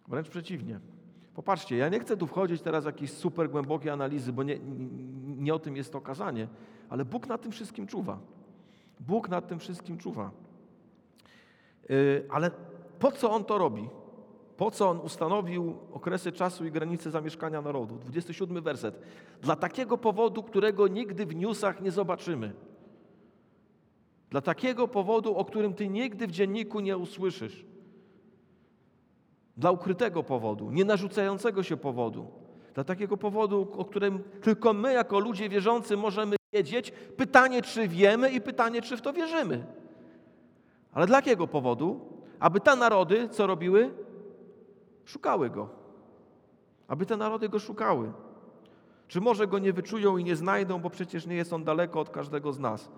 [0.09, 0.81] Wręcz przeciwnie.
[1.35, 4.59] Popatrzcie, ja nie chcę tu wchodzić teraz w jakieś super głębokie analizy, bo nie,
[5.27, 6.49] nie, o tym jest to kazanie,
[6.89, 8.19] ale Bóg nad tym wszystkim czuwa.
[9.01, 10.31] Bóg nad tym wszystkim czuwa.
[11.89, 12.51] Yy, ale
[12.99, 13.89] po co On to robi?
[14.57, 17.97] Po co On ustanowił okresy czasu i granice zamieszkania narodu?
[17.97, 18.99] 27 werset.
[19.43, 22.53] Dla takiego powodu, którego nigdy w newsach nie zobaczymy.
[24.31, 27.74] Dla takiego powodu, o którym Ty nigdy w dzienniku nie usłyszysz
[29.57, 32.27] dla ukrytego powodu, nie narzucającego się powodu,
[32.75, 36.93] dla takiego powodu, o którym tylko my, jako ludzie wierzący, możemy wiedzieć.
[37.17, 39.65] Pytanie, czy wiemy, i pytanie, czy w to wierzymy.
[40.93, 42.01] Ale dla jakiego powodu?
[42.41, 43.91] Aby te narody, co robiły?
[45.05, 45.69] Szukały go.
[46.89, 48.13] Aby te narody go szukały.
[49.09, 52.11] Czy może go nie wyczują i nie znajdą, bo przecież nie jest on daleko od
[52.11, 52.91] każdego z nas.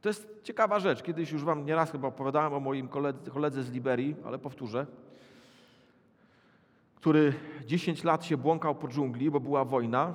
[0.00, 1.02] To jest ciekawa rzecz.
[1.02, 4.86] Kiedyś już wam nieraz chyba opowiadałem o moim koledze, koledze z Liberii, ale powtórzę,
[6.94, 7.34] który
[7.66, 10.14] 10 lat się błąkał po dżungli, bo była wojna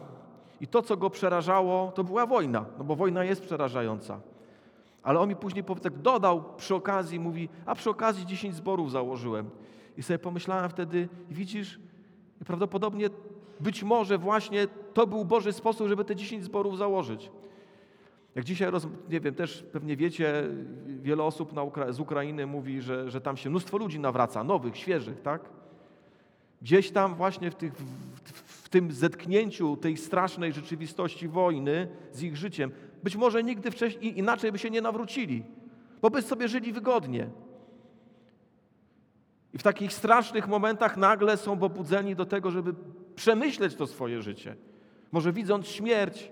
[0.62, 4.20] i to, co go przerażało, to była wojna, no bo wojna jest przerażająca.
[5.04, 9.50] Ale on mi później tak dodał przy okazji, mówi, a przy okazji 10 zborów założyłem.
[9.98, 11.80] I sobie pomyślałem wtedy, widzisz,
[12.46, 13.10] prawdopodobnie
[13.60, 17.32] być może właśnie to był Boży sposób, żeby te 10 zborów założyć.
[18.36, 18.72] Jak dzisiaj,
[19.10, 20.44] nie wiem, też pewnie wiecie,
[20.86, 25.22] wiele osób Ukra z Ukrainy mówi, że, że tam się mnóstwo ludzi nawraca, nowych, świeżych,
[25.22, 25.42] tak?
[26.62, 28.32] Gdzieś tam właśnie w, tych, w,
[28.64, 32.72] w tym zetknięciu tej strasznej rzeczywistości wojny z ich życiem,
[33.04, 35.44] być może nigdy wcześniej inaczej by się nie nawrócili,
[36.02, 37.30] bo by sobie żyli wygodnie.
[39.54, 42.74] I w takich strasznych momentach nagle są pobudzeni do tego, żeby
[43.16, 44.56] przemyśleć to swoje życie.
[45.12, 46.32] Może widząc śmierć,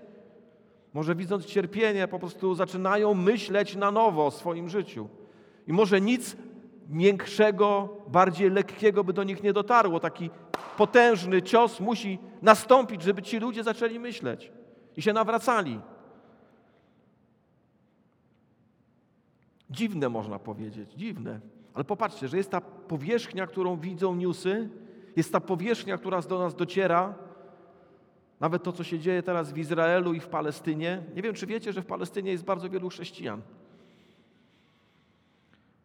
[0.94, 5.08] może widząc cierpienie, po prostu zaczynają myśleć na nowo o swoim życiu.
[5.66, 6.36] I może nic
[6.88, 10.00] miększego, bardziej lekkiego by do nich nie dotarło.
[10.00, 10.30] Taki
[10.76, 14.52] potężny cios musi nastąpić, żeby ci ludzie zaczęli myśleć
[14.96, 15.80] i się nawracali.
[19.70, 21.40] Dziwne można powiedzieć, dziwne.
[21.74, 24.68] Ale popatrzcie, że jest ta powierzchnia, którą widzą newsy,
[25.16, 27.14] jest ta powierzchnia, która do nas dociera,
[28.44, 31.02] nawet to, co się dzieje teraz w Izraelu i w Palestynie.
[31.16, 33.42] Nie wiem, czy wiecie, że w Palestynie jest bardzo wielu chrześcijan.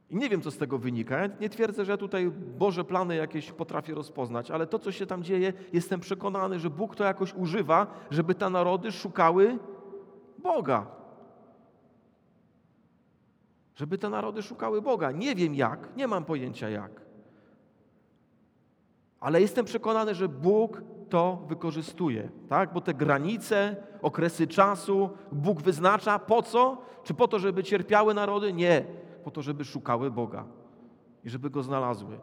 [0.09, 1.17] I nie wiem, co z tego wynika.
[1.17, 5.23] Ja nie twierdzę, że tutaj Boże plany jakieś potrafię rozpoznać, ale to, co się tam
[5.23, 9.57] dzieje, jestem przekonany, że Bóg to jakoś używa, żeby te narody szukały
[10.43, 10.87] Boga.
[13.75, 15.11] Żeby te narody szukały Boga.
[15.11, 17.01] Nie wiem jak, nie mam pojęcia jak.
[19.19, 22.73] Ale jestem przekonany, że Bóg to wykorzystuje, tak?
[22.73, 26.77] Bo te granice, okresy czasu Bóg wyznacza po co?
[27.03, 28.53] Czy po to, żeby cierpiały narody?
[28.53, 28.85] Nie,
[29.23, 30.45] po to, żeby szukały Boga
[31.23, 32.19] i żeby go znalazły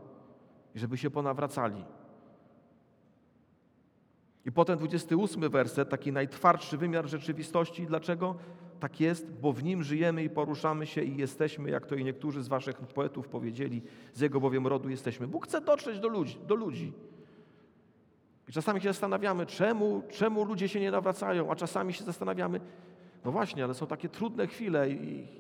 [0.75, 1.85] i żeby się ponawracali.
[4.45, 7.87] I potem 28 werset, taki najtwardszy wymiar rzeczywistości.
[7.87, 8.35] Dlaczego?
[8.81, 12.43] Tak jest, bo w nim żyjemy i poruszamy się i jesteśmy, jak to i niektórzy
[12.43, 15.27] z waszych poetów powiedzieli, z jego bowiem rodu jesteśmy.
[15.27, 16.39] Bóg chce dotrzeć do ludzi.
[16.47, 16.93] Do ludzi.
[18.49, 22.61] I czasami się zastanawiamy, czemu, czemu ludzie się nie nawracają, a czasami się zastanawiamy,
[23.25, 24.95] no właśnie, ale są takie trudne chwile i,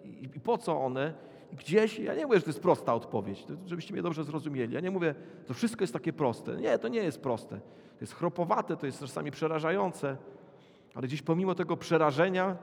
[0.04, 1.14] i, i po co one?
[1.52, 4.74] I gdzieś, ja nie mówię, że to jest prosta odpowiedź, żebyście mnie dobrze zrozumieli.
[4.74, 5.14] Ja nie mówię,
[5.46, 6.56] to wszystko jest takie proste.
[6.56, 7.56] Nie, to nie jest proste.
[7.98, 10.16] To jest chropowate, to jest czasami przerażające,
[10.94, 12.56] ale gdzieś pomimo tego przerażenia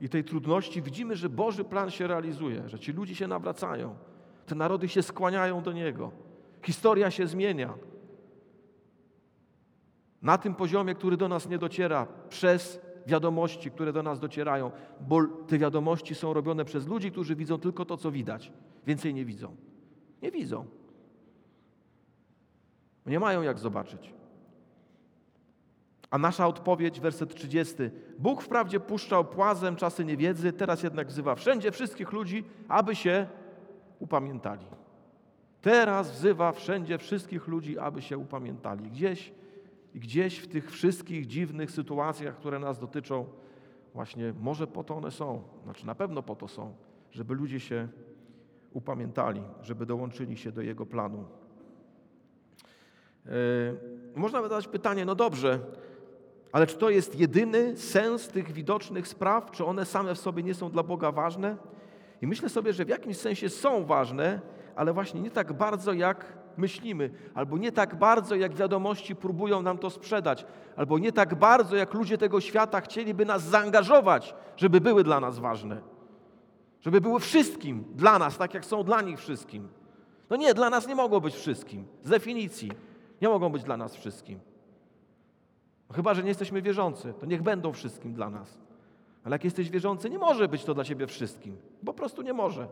[0.00, 3.96] i tej trudności widzimy, że Boży plan się realizuje, że ci ludzie się nawracają,
[4.46, 6.10] te narody się skłaniają do Niego,
[6.62, 7.74] historia się zmienia.
[10.22, 15.26] Na tym poziomie, który do nas nie dociera przez wiadomości, które do nas docierają, bo
[15.26, 18.52] te wiadomości są robione przez ludzi, którzy widzą tylko to, co widać.
[18.86, 19.56] Więcej nie widzą.
[20.22, 20.66] Nie widzą.
[23.06, 24.14] Nie mają jak zobaczyć.
[26.10, 27.74] A nasza odpowiedź, werset 30.
[28.18, 33.26] Bóg wprawdzie puszczał płazem czasy niewiedzy, teraz jednak wzywa wszędzie wszystkich ludzi, aby się
[33.98, 34.66] upamiętali.
[35.60, 38.90] Teraz wzywa wszędzie wszystkich ludzi, aby się upamiętali.
[38.90, 39.32] Gdzieś
[39.98, 43.26] i gdzieś w tych wszystkich dziwnych sytuacjach, które nas dotyczą,
[43.94, 46.74] właśnie może po to one są, znaczy na pewno po to są,
[47.10, 47.88] żeby ludzie się
[48.72, 51.24] upamiętali, żeby dołączyli się do Jego planu.
[53.24, 53.32] Yy,
[54.16, 55.60] można zadać pytanie, no dobrze,
[56.52, 59.50] ale czy to jest jedyny sens tych widocznych spraw?
[59.50, 61.56] Czy one same w sobie nie są dla Boga ważne?
[62.22, 64.40] I myślę sobie, że w jakimś sensie są ważne,
[64.76, 69.78] ale właśnie nie tak bardzo, jak myślimy, albo nie tak bardzo, jak wiadomości próbują nam
[69.78, 75.04] to sprzedać, albo nie tak bardzo, jak ludzie tego świata chcieliby nas zaangażować, żeby były
[75.04, 75.80] dla nas ważne.
[76.80, 79.68] Żeby były wszystkim dla nas, tak jak są dla nich wszystkim.
[80.30, 81.86] No nie, dla nas nie mogą być wszystkim.
[82.02, 82.72] Z definicji
[83.22, 84.40] nie mogą być dla nas wszystkim.
[85.88, 88.58] No chyba, że nie jesteśmy wierzący, to niech będą wszystkim dla nas.
[89.24, 91.56] Ale jak jesteś wierzący, nie może być to dla ciebie wszystkim.
[91.84, 92.68] Po prostu nie może.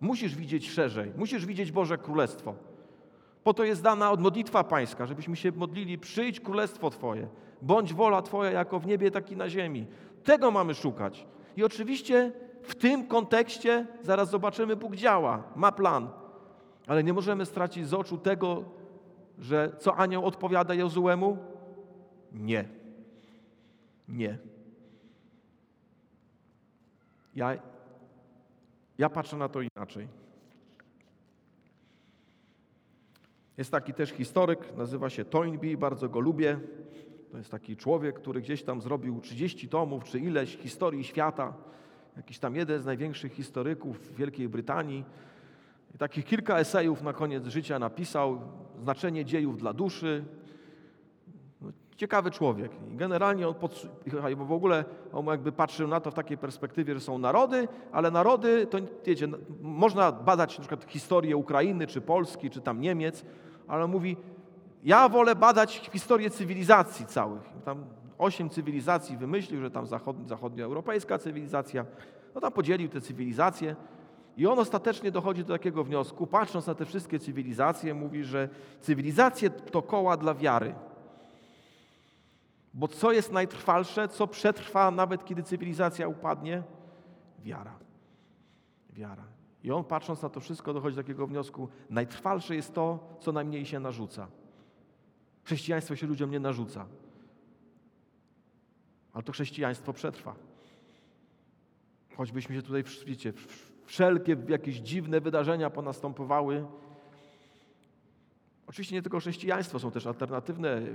[0.00, 2.54] Musisz widzieć szerzej, musisz widzieć Boże Królestwo.
[3.44, 7.28] Po to jest dana modlitwa Pańska, żebyśmy się modlili, przyjdź Królestwo Twoje,
[7.62, 9.86] bądź wola Twoja jako w niebie, tak i na ziemi.
[10.24, 11.26] Tego mamy szukać.
[11.56, 12.32] I oczywiście
[12.62, 16.08] w tym kontekście zaraz zobaczymy, Bóg działa, ma plan.
[16.86, 18.64] Ale nie możemy stracić z oczu tego,
[19.38, 21.38] że co anioł odpowiada Jozuemu?
[22.32, 22.64] Nie.
[24.08, 24.38] Nie.
[27.34, 27.56] Ja
[28.98, 30.08] ja patrzę na to inaczej.
[33.56, 36.60] Jest taki też historyk, nazywa się Toynbee, bardzo go lubię.
[37.30, 41.54] To jest taki człowiek, który gdzieś tam zrobił 30 tomów czy ileś historii świata.
[42.16, 45.04] Jakiś tam jeden z największych historyków Wielkiej Brytanii.
[45.94, 48.40] I takich kilka esejów na koniec życia napisał.
[48.82, 50.24] Znaczenie dziejów dla duszy,
[51.96, 52.72] Ciekawy człowiek.
[52.88, 53.86] Generalnie on pod,
[54.36, 58.10] bo w ogóle on jakby patrzył na to w takiej perspektywie, że są narody, ale
[58.10, 59.28] narody, to wiecie,
[59.62, 63.24] można badać na przykład historię Ukrainy, czy Polski, czy tam Niemiec,
[63.68, 64.16] ale on mówi,
[64.84, 67.42] ja wolę badać historię cywilizacji całych.
[67.64, 67.84] Tam
[68.18, 71.84] osiem cywilizacji wymyślił, że tam zachod, zachodnioeuropejska cywilizacja,
[72.34, 73.76] no tam podzielił te cywilizacje
[74.36, 78.48] i on ostatecznie dochodzi do takiego wniosku, patrząc na te wszystkie cywilizacje, mówi, że
[78.80, 80.74] cywilizacje to koła dla wiary.
[82.76, 86.62] Bo co jest najtrwalsze, co przetrwa nawet kiedy cywilizacja upadnie?
[87.38, 87.78] Wiara.
[88.90, 89.24] Wiara.
[89.62, 93.66] I on patrząc na to wszystko dochodzi do takiego wniosku, najtrwalsze jest to, co najmniej
[93.66, 94.28] się narzuca.
[95.44, 96.86] Chrześcijaństwo się ludziom nie narzuca.
[99.12, 100.34] Ale to chrześcijaństwo przetrwa.
[102.16, 103.32] Choćbyśmy się tutaj, wiecie,
[103.84, 106.66] wszelkie jakieś dziwne wydarzenia ponastępowały.
[108.66, 110.92] Oczywiście nie tylko chrześcijaństwo, są też alternatywne y,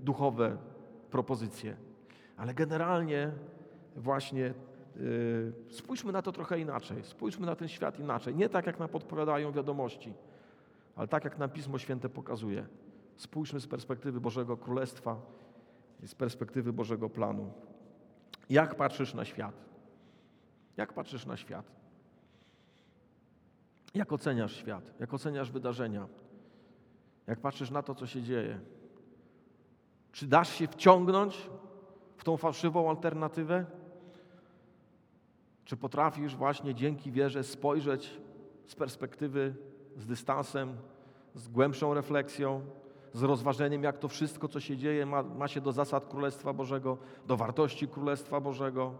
[0.00, 0.56] duchowe
[1.10, 1.76] propozycje,
[2.36, 3.32] ale generalnie
[3.96, 4.54] właśnie
[4.96, 8.34] yy, spójrzmy na to trochę inaczej, spójrzmy na ten świat inaczej.
[8.34, 10.14] Nie tak, jak nam podpowiadają wiadomości,
[10.96, 12.66] ale tak, jak nam Pismo Święte pokazuje.
[13.16, 15.16] Spójrzmy z perspektywy Bożego Królestwa
[16.02, 17.52] i z perspektywy Bożego planu.
[18.50, 19.54] Jak patrzysz na świat?
[20.76, 21.72] Jak patrzysz na świat?
[23.94, 24.92] Jak oceniasz świat?
[25.00, 26.08] Jak oceniasz wydarzenia?
[27.26, 28.60] Jak patrzysz na to, co się dzieje?
[30.12, 31.50] Czy dasz się wciągnąć
[32.16, 33.66] w tą fałszywą alternatywę?
[35.64, 38.20] Czy potrafisz właśnie dzięki wierze spojrzeć
[38.66, 39.54] z perspektywy,
[39.96, 40.76] z dystansem,
[41.34, 42.60] z głębszą refleksją,
[43.12, 46.98] z rozważeniem, jak to wszystko, co się dzieje, ma, ma się do zasad Królestwa Bożego,
[47.26, 48.94] do wartości Królestwa Bożego,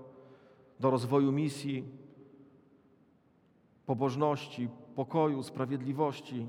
[0.80, 1.84] do rozwoju misji,
[3.86, 6.46] pobożności, pokoju, sprawiedliwości.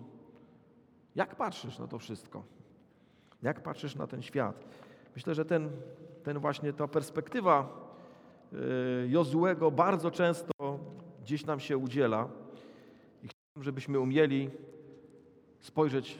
[1.16, 2.44] Jak patrzysz na to wszystko?
[3.42, 4.66] Jak patrzysz na ten świat?
[5.16, 5.70] Myślę, że ten,
[6.24, 7.88] ten właśnie ta perspektywa
[8.54, 10.80] y, Jozułego bardzo często
[11.22, 12.28] gdzieś nam się udziela
[13.24, 14.50] i chciałbym, żebyśmy umieli
[15.60, 16.20] spojrzeć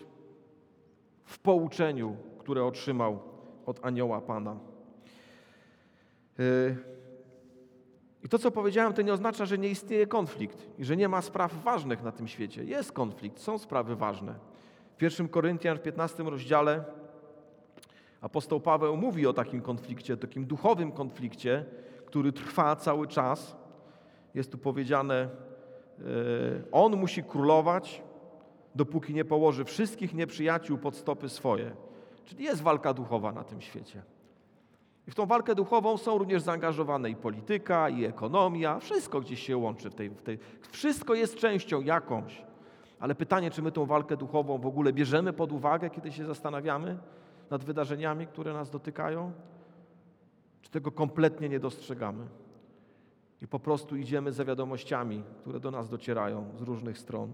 [1.26, 3.20] w pouczeniu, które otrzymał
[3.66, 4.60] od anioła Pana.
[6.40, 6.78] Y,
[8.24, 11.22] I to, co powiedziałem, to nie oznacza, że nie istnieje konflikt i że nie ma
[11.22, 12.64] spraw ważnych na tym świecie.
[12.64, 14.36] Jest konflikt, są sprawy ważne.
[14.98, 16.84] W 1 Koryntian w 15 rozdziale
[18.22, 21.66] apostoł Paweł mówi o takim konflikcie, takim duchowym konflikcie,
[22.06, 23.56] który trwa cały czas.
[24.34, 25.30] Jest tu powiedziane,
[26.00, 26.04] y,
[26.72, 28.04] on musi królować,
[28.76, 31.72] dopóki nie położy wszystkich nieprzyjaciół pod stopy swoje.
[32.26, 34.04] Czyli jest walka duchowa na tym świecie.
[35.08, 39.58] I w tą walkę duchową są również zaangażowane i polityka, i ekonomia, wszystko gdzieś się
[39.58, 40.40] łączy w tej, w tej.
[40.72, 42.44] Wszystko jest częścią jakąś.
[43.00, 46.98] Ale pytanie, czy my tą walkę duchową w ogóle bierzemy pod uwagę, kiedy się zastanawiamy
[47.52, 49.32] nad wydarzeniami, które nas dotykają?
[50.62, 52.28] Czy tego kompletnie nie dostrzegamy?
[53.42, 57.34] I po prostu idziemy za wiadomościami, które do nas docierają z różnych stron.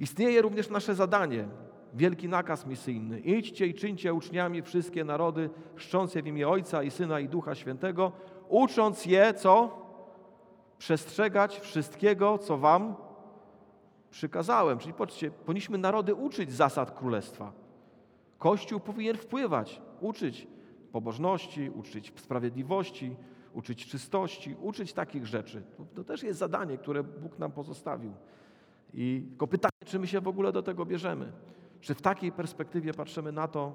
[0.00, 1.48] Istnieje również nasze zadanie,
[1.94, 3.20] wielki nakaz misyjny.
[3.20, 7.54] Idźcie i czyńcie uczniami wszystkie narody, chrzcząc je w imię Ojca i Syna i Ducha
[7.54, 8.12] Świętego,
[8.48, 9.84] ucząc je, co?
[10.78, 12.94] Przestrzegać wszystkiego, co wam
[14.10, 14.78] przykazałem.
[14.78, 17.63] Czyli patrzcie, powinniśmy narody uczyć zasad królestwa.
[18.38, 20.46] Kościół powinien wpływać, uczyć
[20.92, 23.16] pobożności, uczyć sprawiedliwości,
[23.52, 25.62] uczyć czystości, uczyć takich rzeczy.
[25.94, 28.12] To, też jest zadanie, które Bóg nam pozostawił.
[28.94, 31.32] I tylko pytanie, czy my się w ogóle do tego bierzemy?
[31.80, 33.72] Czy w takiej perspektywie patrzymy na to,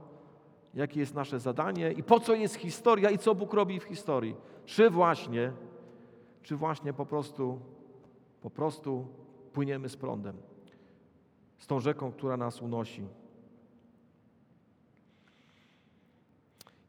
[0.74, 4.36] jakie jest nasze zadanie i po co jest historia i co Bóg robi w historii?
[4.66, 5.52] Czy właśnie,
[6.44, 7.60] czy właśnie po prostu,
[8.42, 9.08] po prostu
[9.54, 10.38] płyniemy z prądem,
[11.58, 13.08] z tą rzeką, która nas unosi.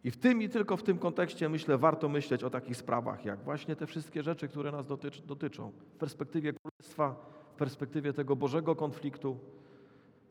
[0.04, 3.42] I w tym i tylko w tym kontekście, myślę, warto myśleć o takich sprawach, jak
[3.42, 4.86] właśnie te wszystkie rzeczy, które nas
[5.26, 5.72] dotyczą.
[5.94, 9.38] W perspektywie Królestwa perspektywie tego Bożego konfliktu,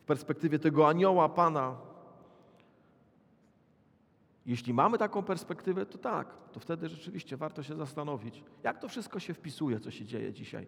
[0.01, 1.77] w perspektywie tego anioła Pana.
[4.45, 9.19] Jeśli mamy taką perspektywę, to tak, to wtedy rzeczywiście warto się zastanowić, jak to wszystko
[9.19, 10.67] się wpisuje, co się dzieje dzisiaj.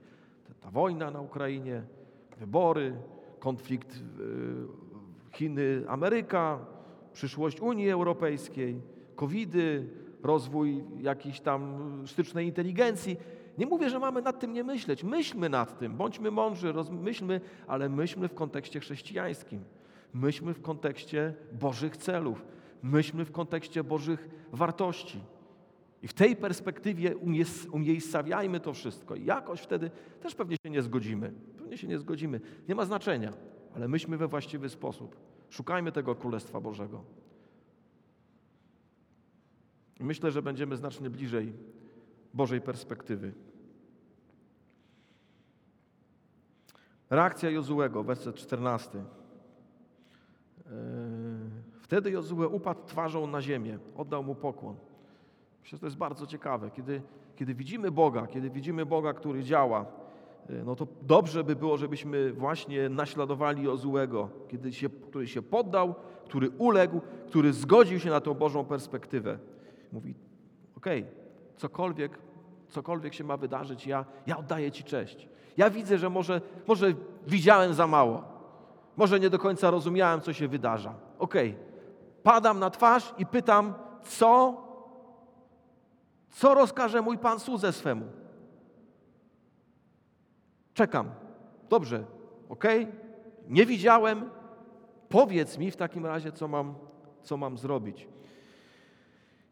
[0.59, 1.83] Ta wojna na Ukrainie,
[2.37, 2.95] wybory,
[3.39, 3.99] konflikt
[5.31, 6.65] Chiny, Ameryka,
[7.13, 8.81] przyszłość Unii Europejskiej,
[9.15, 9.89] covidy,
[10.23, 13.17] rozwój jakiejś tam sztucznej inteligencji.
[13.57, 15.03] Nie mówię, że mamy nad tym nie myśleć.
[15.03, 19.63] Myślmy nad tym, bądźmy mądrzy, myślmy, ale myślmy w kontekście chrześcijańskim.
[20.13, 22.45] Myślmy w kontekście Bożych celów.
[22.83, 25.19] Myślmy w kontekście Bożych wartości.
[26.03, 27.15] I w tej perspektywie
[27.71, 29.15] umiejscawiajmy to wszystko.
[29.15, 29.91] I jakoś wtedy
[30.21, 31.33] też pewnie się nie zgodzimy.
[31.57, 32.41] Pewnie się nie zgodzimy.
[32.69, 33.33] Nie ma znaczenia,
[33.75, 35.15] ale myślmy we właściwy sposób.
[35.51, 37.03] Szukajmy tego Królestwa Bożego.
[39.99, 41.53] Myślę, że będziemy znacznie bliżej
[42.33, 43.33] Bożej perspektywy.
[47.09, 48.99] Reakcja Jozułego, werset 14.
[48.99, 49.03] E,
[51.81, 54.75] wtedy Jozue upadł twarzą na ziemię, oddał mu pokłon.
[55.61, 56.71] Myślę, że to jest bardzo ciekawe.
[56.71, 57.01] Kiedy,
[57.35, 59.85] kiedy widzimy Boga, kiedy widzimy Boga, który działa,
[60.49, 66.49] no to dobrze by było, żebyśmy właśnie naśladowali Jozułego, kiedy się, który się poddał, który
[66.49, 69.39] uległ, który zgodził się na tą Bożą perspektywę.
[69.91, 70.15] Mówi,
[70.77, 71.13] okej, okay,
[71.57, 72.19] cokolwiek,
[72.69, 75.29] cokolwiek się ma wydarzyć, ja, ja oddaję Ci cześć.
[75.57, 76.93] Ja widzę, że może, może
[77.27, 78.23] widziałem za mało.
[78.97, 80.93] Może nie do końca rozumiałem, co się wydarza.
[81.19, 81.63] Okej, okay.
[82.23, 83.73] padam na twarz i pytam,
[84.03, 84.61] co,
[86.29, 88.05] co rozkaże mój Pan słudze swemu?
[90.73, 91.09] Czekam.
[91.69, 92.03] Dobrze,
[92.49, 92.87] okay.
[93.49, 94.29] nie widziałem.
[95.09, 96.75] Powiedz mi w takim razie, co mam,
[97.21, 98.07] co mam zrobić.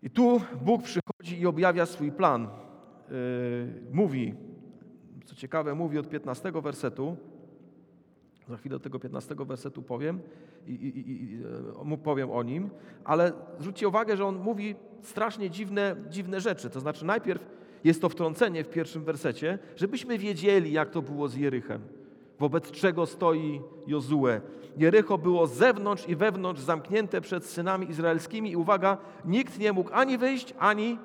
[0.03, 2.47] I tu Bóg przychodzi i objawia swój plan.
[3.09, 4.33] Yy, mówi,
[5.25, 7.17] co ciekawe, mówi od 15 wersetu,
[8.49, 10.19] za chwilę do tego 15 wersetu powiem
[10.67, 11.33] i, i, i,
[11.93, 12.69] i, powiem o nim,
[13.03, 16.69] ale zwróćcie uwagę, że on mówi strasznie dziwne, dziwne rzeczy.
[16.69, 17.45] To znaczy, najpierw
[17.83, 21.81] jest to wtrącenie w pierwszym wersecie, żebyśmy wiedzieli, jak to było z Jerychem,
[22.39, 24.41] wobec czego stoi Jozue.
[24.77, 30.17] Jericho było zewnątrz i wewnątrz zamknięte przed synami izraelskimi i uwaga, nikt nie mógł ani
[30.17, 30.97] wyjść, ani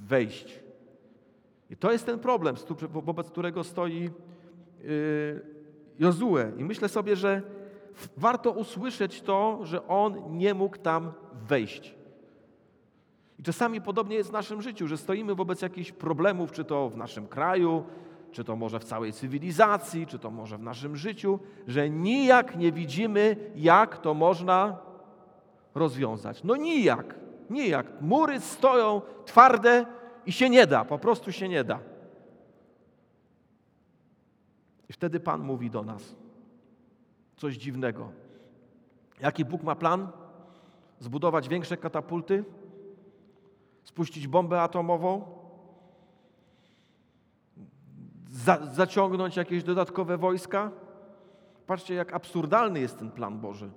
[0.00, 0.60] wejść.
[1.70, 2.56] I to jest ten problem,
[2.92, 4.10] wobec którego stoi
[4.82, 5.40] yy,
[5.98, 6.38] Jozue.
[6.58, 7.42] I myślę sobie, że
[8.16, 11.12] warto usłyszeć to, że on nie mógł tam
[11.48, 11.95] wejść.
[13.38, 16.96] I czasami podobnie jest w naszym życiu, że stoimy wobec jakichś problemów, czy to w
[16.96, 17.84] naszym kraju,
[18.32, 22.72] czy to może w całej cywilizacji, czy to może w naszym życiu, że nijak nie
[22.72, 24.78] widzimy, jak to można
[25.74, 26.44] rozwiązać.
[26.44, 27.14] No nijak,
[27.50, 27.86] nijak.
[28.00, 29.86] Mury stoją twarde
[30.26, 31.78] i się nie da, po prostu się nie da.
[34.88, 36.16] I wtedy Pan mówi do nas
[37.36, 38.12] coś dziwnego.
[39.20, 40.08] Jaki Bóg ma plan?
[41.00, 42.44] Zbudować większe katapulty?
[43.86, 45.24] Spuścić bombę atomową?
[48.30, 50.70] Za, zaciągnąć jakieś dodatkowe wojska?
[51.66, 53.70] Patrzcie, jak absurdalny jest ten plan Boży.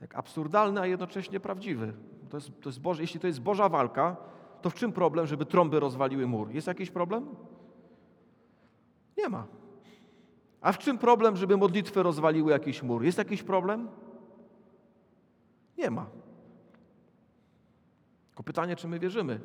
[0.00, 1.92] Jak absurdalny, a jednocześnie prawdziwy.
[2.30, 4.16] To jest, to jest Boże, jeśli to jest Boża walka,
[4.62, 6.50] to w czym problem, żeby trąby rozwaliły mur?
[6.50, 7.36] Jest jakiś problem?
[9.18, 9.46] Nie ma.
[10.60, 13.04] A w czym problem, żeby modlitwy rozwaliły jakiś mur?
[13.04, 13.88] Jest jakiś problem?
[15.78, 16.19] Nie ma.
[18.40, 19.40] Tylko pytanie, czy my wierzymy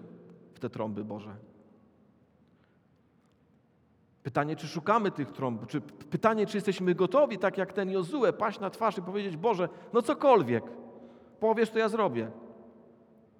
[0.54, 1.36] w te trąby Boże?
[4.24, 5.68] Pytanie, czy szukamy tych trąb?
[5.68, 9.70] Czy, pytanie, czy jesteśmy gotowi, tak jak ten Jozue, paść na twarz i powiedzieć, Boże,
[9.94, 10.64] no cokolwiek,
[11.40, 12.32] powiesz, to ja zrobię.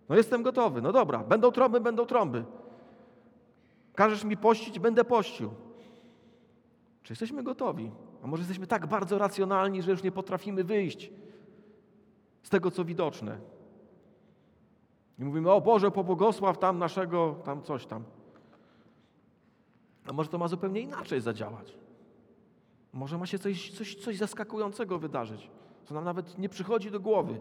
[0.10, 2.46] No jestem gotowy, no dobra, będą trąby, będą trąby.
[3.96, 5.50] Każesz mi pościć, będę pościł.
[7.04, 7.92] Czy jesteśmy gotowi?
[8.24, 11.12] A może jesteśmy tak bardzo racjonalni, że już nie potrafimy wyjść
[12.44, 13.55] z tego, co widoczne.
[15.20, 18.04] I mówimy, o Boże, pobłogosław tam naszego, tam coś tam.
[20.08, 21.78] A może to ma zupełnie inaczej zadziałać.
[22.94, 25.50] Może ma się coś, coś, coś zaskakującego wydarzyć,
[25.86, 27.40] co nam nawet nie przychodzi do głowy.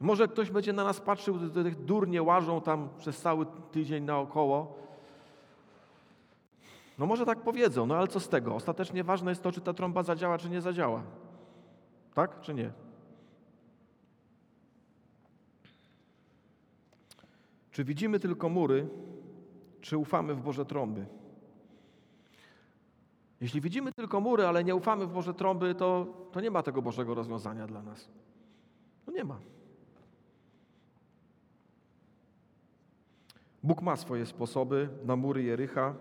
[0.00, 4.78] Może ktoś będzie na nas patrzył, tych durnie łażą tam przez cały tydzień naokoło
[6.98, 8.54] no może tak powiedzą, no ale co z tego?
[8.54, 11.02] Ostatecznie ważne jest to, czy ta trąba zadziała, czy nie zadziała.
[12.14, 12.72] Tak, czy nie?
[17.78, 18.88] Czy widzimy tylko mury,
[19.80, 21.06] czy ufamy w Boże trąby?
[23.40, 26.82] Jeśli widzimy tylko mury, ale nie ufamy w Boże trąby, to, to nie ma tego
[26.82, 28.08] Bożego rozwiązania dla nas.
[29.06, 29.38] No nie ma.
[33.62, 35.94] Bóg ma swoje sposoby na mury Jericha,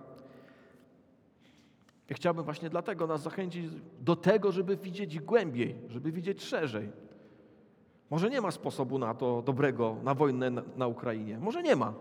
[2.09, 3.65] ja chciałbym właśnie dlatego nas zachęcić
[3.99, 6.89] do tego, żeby widzieć głębiej, żeby widzieć szerzej.
[8.09, 11.39] Może nie ma sposobu na to dobrego, na wojnę na, Ukrainie.
[11.39, 11.93] Może nie ma.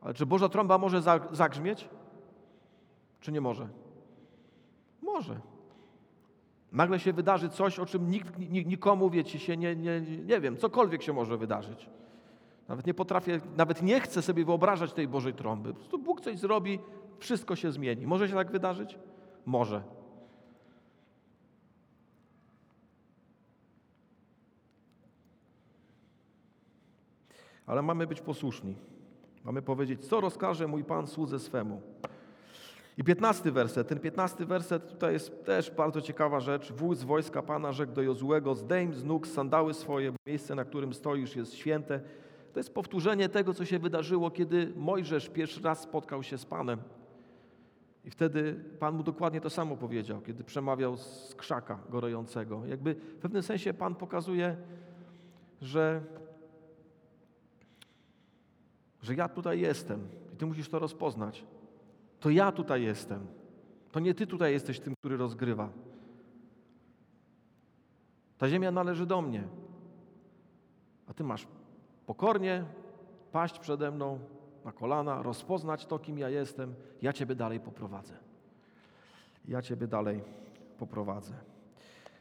[0.00, 1.88] Ale czy Boża trąba może zagrzmieć?
[3.20, 3.68] Czy nie może?
[5.02, 5.40] Może.
[6.72, 11.02] Nagle się wydarzy coś, o czym nikt, nikomu, wiecie, się nie, nie, nie wiem, cokolwiek
[11.02, 11.88] się może wydarzyć.
[12.68, 15.68] Nawet nie potrafię, nawet nie chcę sobie wyobrażać tej Bożej trąby.
[15.68, 16.78] Po prostu Bóg coś zrobi,
[17.18, 18.06] wszystko się zmieni.
[18.06, 18.98] Może się tak wydarzyć?
[19.46, 19.82] Może.
[27.66, 28.76] Ale mamy być posłuszni.
[29.44, 31.82] Mamy powiedzieć, co rozkaże mój Pan słudze swemu.
[32.98, 33.88] I piętnasty werset.
[33.88, 36.72] Ten piętnasty werset tutaj jest też bardzo ciekawa rzecz.
[36.72, 41.36] Wódz wojska Pana rzekł do Jozłego, zdejm z nóg sandały swoje, miejsce, na którym stoisz
[41.36, 42.00] jest święte.
[42.52, 46.78] To jest powtórzenie tego, co się wydarzyło, kiedy Mojżesz pierwszy raz spotkał się z Panem.
[48.04, 52.66] I wtedy Pan mu dokładnie to samo powiedział, kiedy przemawiał z krzaka gorącego.
[52.66, 54.56] Jakby w pewnym sensie Pan pokazuje,
[55.62, 56.00] że,
[59.04, 61.44] że ja tutaj jestem i Ty musisz to rozpoznać.
[62.20, 63.26] To ja tutaj jestem.
[63.92, 65.68] To nie Ty tutaj jesteś tym, który rozgrywa.
[68.38, 69.48] Ta ziemia należy do mnie.
[71.06, 71.46] A Ty masz
[72.06, 72.64] pokornie
[73.32, 74.18] paść przede mną
[74.64, 76.74] na kolana, rozpoznać to, kim ja jestem.
[77.02, 78.14] Ja Ciebie dalej poprowadzę.
[79.48, 80.22] Ja Ciebie dalej
[80.78, 81.34] poprowadzę.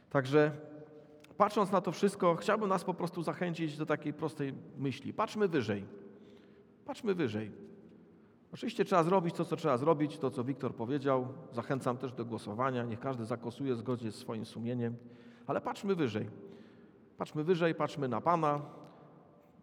[0.10, 0.52] Także
[1.38, 5.14] patrząc na to wszystko, chciałbym nas po prostu zachęcić do takiej prostej myśli.
[5.14, 6.03] Patrzmy wyżej.
[6.86, 7.52] Patrzmy wyżej.
[8.54, 11.28] Oczywiście trzeba zrobić to, co trzeba zrobić, to, co Wiktor powiedział.
[11.52, 12.84] Zachęcam też do głosowania.
[12.84, 14.96] Niech każdy zagłosuje zgodnie z swoim sumieniem.
[15.48, 16.30] Ale patrzmy wyżej.
[17.18, 18.62] Patrzmy wyżej, patrzmy na Pana.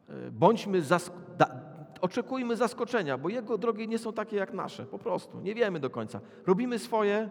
[0.08, 1.12] E, bądźmy zask
[2.00, 4.86] oczekujmy zaskoczenia, bo Jego drogi nie są takie jak nasze.
[4.86, 5.40] Po prostu.
[5.40, 6.20] Nie wiemy do końca.
[6.46, 7.28] Robimy swoje,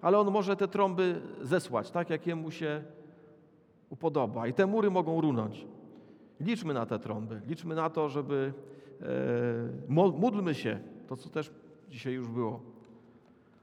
[0.00, 2.84] ale On może te trąby zesłać, tak jak Jemu się
[3.90, 4.46] upodoba.
[4.46, 5.66] I te mury mogą runąć.
[6.40, 7.40] Liczmy na te trąby.
[7.46, 8.52] Liczmy na to, żeby
[9.88, 11.52] módlmy się, to co też
[11.88, 12.60] dzisiaj już było.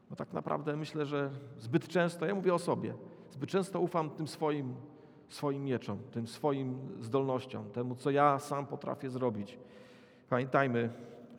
[0.09, 1.29] Bo tak naprawdę myślę, że
[1.59, 2.93] zbyt często, ja mówię o sobie,
[3.31, 4.75] zbyt często ufam tym swoim,
[5.29, 9.59] swoim mieczom, tym swoim zdolnościom, temu, co ja sam potrafię zrobić.
[10.29, 10.89] Pamiętajmy,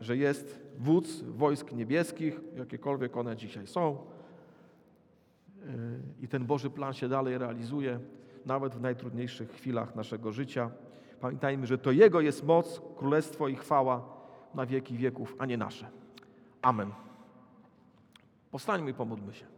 [0.01, 4.05] że jest wódz wojsk niebieskich, jakiekolwiek one dzisiaj są, e,
[6.20, 8.01] i ten Boży plan się dalej realizuje,
[8.47, 10.70] nawet w najtrudniejszych chwilach naszego życia.
[11.21, 14.03] Pamiętajmy, że to Jego jest moc, królestwo i chwała
[14.55, 15.89] na wieki wieków, a nie nasze.
[16.62, 16.91] Amen.
[18.51, 19.55] Powstańmy i pomódlmy się.